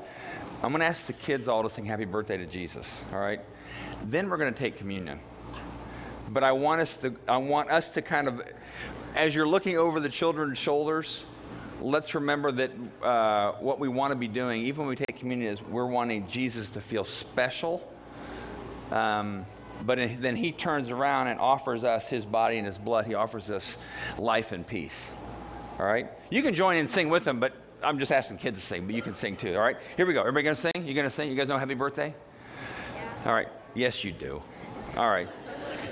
I'm 0.63 0.71
going 0.71 0.81
to 0.81 0.87
ask 0.87 1.07
the 1.07 1.13
kids 1.13 1.49
all 1.49 1.63
to 1.63 1.69
sing 1.69 1.85
happy 1.85 2.05
birthday 2.05 2.39
to 2.39 2.47
Jesus. 2.47 3.03
All 3.13 3.21
right? 3.21 3.41
Then 4.05 4.31
we're 4.31 4.39
going 4.39 4.53
to 4.53 4.59
take 4.59 4.77
communion. 4.77 5.19
But 6.31 6.43
I 6.43 6.53
want 6.53 6.81
us 6.81 6.97
to, 6.99 7.15
I 7.29 7.37
want 7.37 7.71
us 7.71 7.91
to 7.91 8.03
kind 8.03 8.29
of, 8.29 8.43
as 9.15 9.35
you're 9.35 9.47
looking 9.47 9.77
over 9.77 10.01
the 10.01 10.09
children's 10.09 10.59
shoulders, 10.59 11.25
let's 11.81 12.15
remember 12.15 12.53
that 12.53 12.71
uh, 13.03 13.53
what 13.61 13.79
we 13.79 13.89
want 13.89 14.13
to 14.13 14.17
be 14.17 14.29
doing, 14.29 14.63
even 14.63 14.81
when 14.81 14.89
we 14.89 14.97
take 14.97 15.19
communion, 15.19 15.53
is 15.53 15.63
we're 15.63 15.87
wanting 15.87 16.29
Jesus 16.29 16.71
to 16.71 16.81
feel 16.81 17.05
special. 17.05 17.87
Um, 18.91 19.47
but 19.85 19.99
then 20.21 20.37
he 20.37 20.53
turns 20.53 20.89
around 20.89 21.29
and 21.29 21.41
offers 21.41 21.85
us 21.85 22.09
his 22.09 22.25
body 22.25 22.59
and 22.59 22.67
his 22.67 22.79
blood. 22.79 23.07
He 23.07 23.15
offers 23.15 23.51
us 23.51 23.77
life 24.19 24.53
and 24.53 24.67
peace. 24.67 25.09
All 25.79 25.87
right? 25.87 26.09
You 26.31 26.43
can 26.43 26.55
join 26.55 26.75
in 26.75 26.81
and 26.81 26.91
sing 26.91 27.09
with 27.09 27.27
him, 27.27 27.41
but 27.41 27.53
I'm 27.83 27.99
just 27.99 28.13
asking 28.13 28.39
kids 28.39 28.59
to 28.59 28.65
sing, 28.65 28.87
but 28.87 28.95
you 28.95 29.03
can 29.03 29.15
sing 29.15 29.37
too. 29.37 29.55
All 29.55 29.61
right? 29.61 29.77
Here 29.97 30.07
we 30.07 30.15
go. 30.15 30.21
Everybody 30.21 30.45
going 30.45 30.57
to 30.57 30.61
sing? 30.61 30.87
You 30.87 30.95
going 30.95 31.09
to 31.09 31.15
sing? 31.15 31.29
You 31.29 31.35
guys 31.35 31.49
know 31.49 31.59
happy 31.59 31.75
birthday? 31.75 32.15
Yeah. 32.95 33.31
All 33.31 33.35
right. 33.35 33.49
Yes, 33.75 34.05
you 34.05 34.13
do. 34.13 34.41
All 34.97 35.11
right 35.11 35.29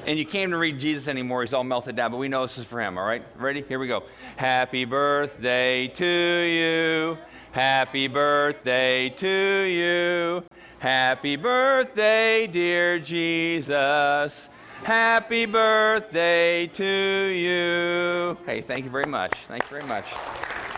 and 0.07 0.19
you 0.19 0.25
can't 0.25 0.49
even 0.49 0.55
read 0.57 0.79
Jesus 0.79 1.09
anymore. 1.09 1.43
He's 1.43 1.55
all 1.55 1.65
melted 1.65 1.97
down, 1.97 2.11
but 2.11 2.17
we 2.17 2.29
know 2.29 2.43
this 2.43 2.59
is 2.59 2.65
for 2.65 2.81
him, 2.81 2.99
all 2.99 3.07
right? 3.07 3.23
Ready? 3.37 3.63
Here 3.63 3.79
we 3.79 3.87
go. 3.87 4.03
Happy 4.37 4.85
birthday 4.85 5.89
to 5.89 6.07
you. 6.07 7.19
Happy 7.53 8.09
birthday 8.09 9.09
to 9.11 9.29
you. 9.29 10.45
Happy 10.79 11.37
birthday, 11.37 12.47
dear 12.47 12.99
Jesus. 12.99 14.49
Happy 14.83 15.47
birthday 15.47 16.67
to 16.67 16.85
you. 16.85 18.37
Hey, 18.45 18.61
thank 18.63 18.85
you 18.85 18.91
very 18.91 19.09
much. 19.09 19.33
Thank 19.47 19.63
you 19.63 19.69
very 19.69 19.85
much. 19.85 20.05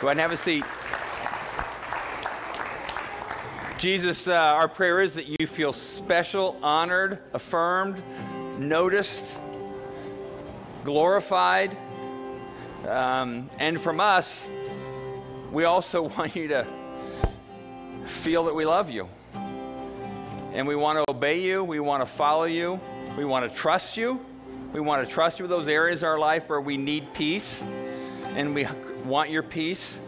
Go 0.00 0.08
ahead 0.08 0.18
and 0.18 0.20
have 0.20 0.32
a 0.32 0.36
seat. 0.36 0.64
Jesus, 3.78 4.28
uh, 4.28 4.32
our 4.32 4.68
prayer 4.68 5.00
is 5.00 5.14
that 5.14 5.26
you 5.26 5.46
feel 5.46 5.72
special, 5.72 6.58
honored, 6.62 7.18
affirmed, 7.32 8.02
noticed, 8.58 9.36
glorified. 10.84 11.76
Um, 12.86 13.50
and 13.58 13.80
from 13.80 14.00
us, 14.00 14.48
we 15.52 15.64
also 15.64 16.02
want 16.16 16.36
you 16.36 16.48
to 16.48 16.66
feel 18.06 18.44
that 18.44 18.54
we 18.54 18.64
love 18.64 18.90
you. 18.90 19.08
And 20.52 20.68
we 20.68 20.76
want 20.76 20.98
to 20.98 21.10
obey 21.10 21.40
you. 21.40 21.64
We 21.64 21.80
want 21.80 22.02
to 22.02 22.06
follow 22.06 22.44
you. 22.44 22.80
We 23.16 23.24
want 23.24 23.50
to 23.50 23.56
trust 23.56 23.96
you. 23.96 24.24
We 24.72 24.80
want 24.80 25.06
to 25.06 25.12
trust 25.12 25.38
you 25.38 25.44
with 25.44 25.50
those 25.50 25.68
areas 25.68 26.02
of 26.02 26.08
our 26.08 26.18
life 26.18 26.48
where 26.48 26.60
we 26.60 26.76
need 26.76 27.12
peace 27.14 27.62
and 28.34 28.54
we 28.54 28.66
want 29.04 29.30
your 29.30 29.42
peace. 29.42 29.98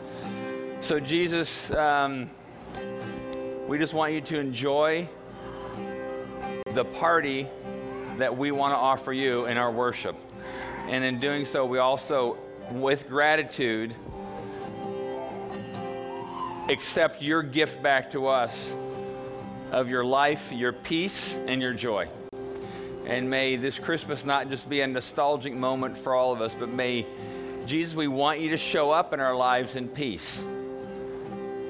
So, 0.82 1.00
Jesus, 1.00 1.70
um, 1.70 2.30
we 3.66 3.78
just 3.78 3.94
want 3.94 4.12
you 4.12 4.20
to 4.20 4.38
enjoy 4.38 5.08
the 6.74 6.84
party 6.84 7.48
that 8.18 8.36
we 8.36 8.50
want 8.50 8.72
to 8.72 8.78
offer 8.78 9.12
you 9.12 9.46
in 9.46 9.58
our 9.58 9.70
worship. 9.70 10.16
And 10.88 11.04
in 11.04 11.18
doing 11.20 11.44
so, 11.44 11.66
we 11.66 11.78
also, 11.78 12.38
with 12.70 13.08
gratitude, 13.08 13.94
accept 16.68 17.22
your 17.22 17.42
gift 17.42 17.82
back 17.82 18.12
to 18.12 18.26
us 18.26 18.74
of 19.72 19.88
your 19.88 20.04
life, 20.04 20.52
your 20.52 20.72
peace, 20.72 21.34
and 21.34 21.60
your 21.60 21.72
joy. 21.72 22.08
And 23.06 23.30
may 23.30 23.56
this 23.56 23.78
Christmas 23.78 24.24
not 24.24 24.50
just 24.50 24.68
be 24.68 24.80
a 24.80 24.86
nostalgic 24.86 25.54
moment 25.54 25.96
for 25.96 26.14
all 26.14 26.32
of 26.32 26.40
us, 26.40 26.54
but 26.58 26.68
may, 26.68 27.06
Jesus, 27.66 27.94
we 27.94 28.08
want 28.08 28.40
you 28.40 28.50
to 28.50 28.56
show 28.56 28.90
up 28.90 29.12
in 29.12 29.20
our 29.20 29.34
lives 29.34 29.76
in 29.76 29.88
peace. 29.88 30.42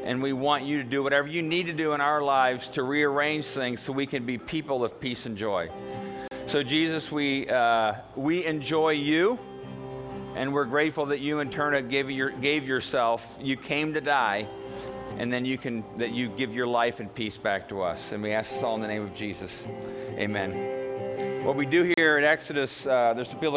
And 0.05 0.23
we 0.23 0.33
want 0.33 0.65
you 0.65 0.79
to 0.79 0.89
do 0.89 1.03
whatever 1.03 1.27
you 1.27 1.43
need 1.43 1.67
to 1.67 1.73
do 1.73 1.93
in 1.93 2.01
our 2.01 2.23
lives 2.23 2.71
to 2.71 2.83
rearrange 2.83 3.45
things 3.45 3.81
so 3.81 3.93
we 3.93 4.07
can 4.07 4.25
be 4.25 4.39
people 4.39 4.85
of 4.85 5.01
peace 5.01 5.27
and 5.27 5.37
joy. 5.37 5.69
So, 6.57 6.63
Jesus, 6.63 7.13
we, 7.13 7.47
uh, 7.51 7.97
we 8.17 8.47
enjoy 8.47 8.93
you 8.93 9.39
And 10.37 10.53
we're 10.53 10.67
grateful 10.67 11.07
that 11.07 11.21
you 11.21 11.41
in 11.41 11.51
turn 11.51 11.89
gave, 11.89 12.11
your, 12.11 12.29
gave 12.29 12.69
yourself. 12.69 13.39
You 13.41 13.57
came 13.57 13.95
to 13.95 14.03
die, 14.03 14.47
and 15.19 15.33
then 15.33 15.47
you 15.47 15.57
can 15.57 15.83
that 15.97 16.13
you 16.13 16.29
give 16.29 16.55
your 16.55 16.67
life 16.67 17.01
and 17.01 17.13
peace 17.15 17.39
back 17.39 17.71
to 17.71 17.81
us. 17.81 18.13
And 18.13 18.23
we 18.23 18.33
ask 18.33 18.51
this 18.51 18.63
all 18.63 18.75
in 18.75 18.83
the 18.83 18.87
name 18.87 19.03
of 19.03 19.17
Jesus. 19.17 19.67
Amen. 20.19 21.45
What 21.47 21.57
we 21.57 21.65
do 21.65 21.91
here 21.97 22.19
at 22.19 22.25
Exodus, 22.25 22.87
uh, 22.87 23.15
there's 23.15 23.29
some 23.29 23.39
people. 23.39 23.55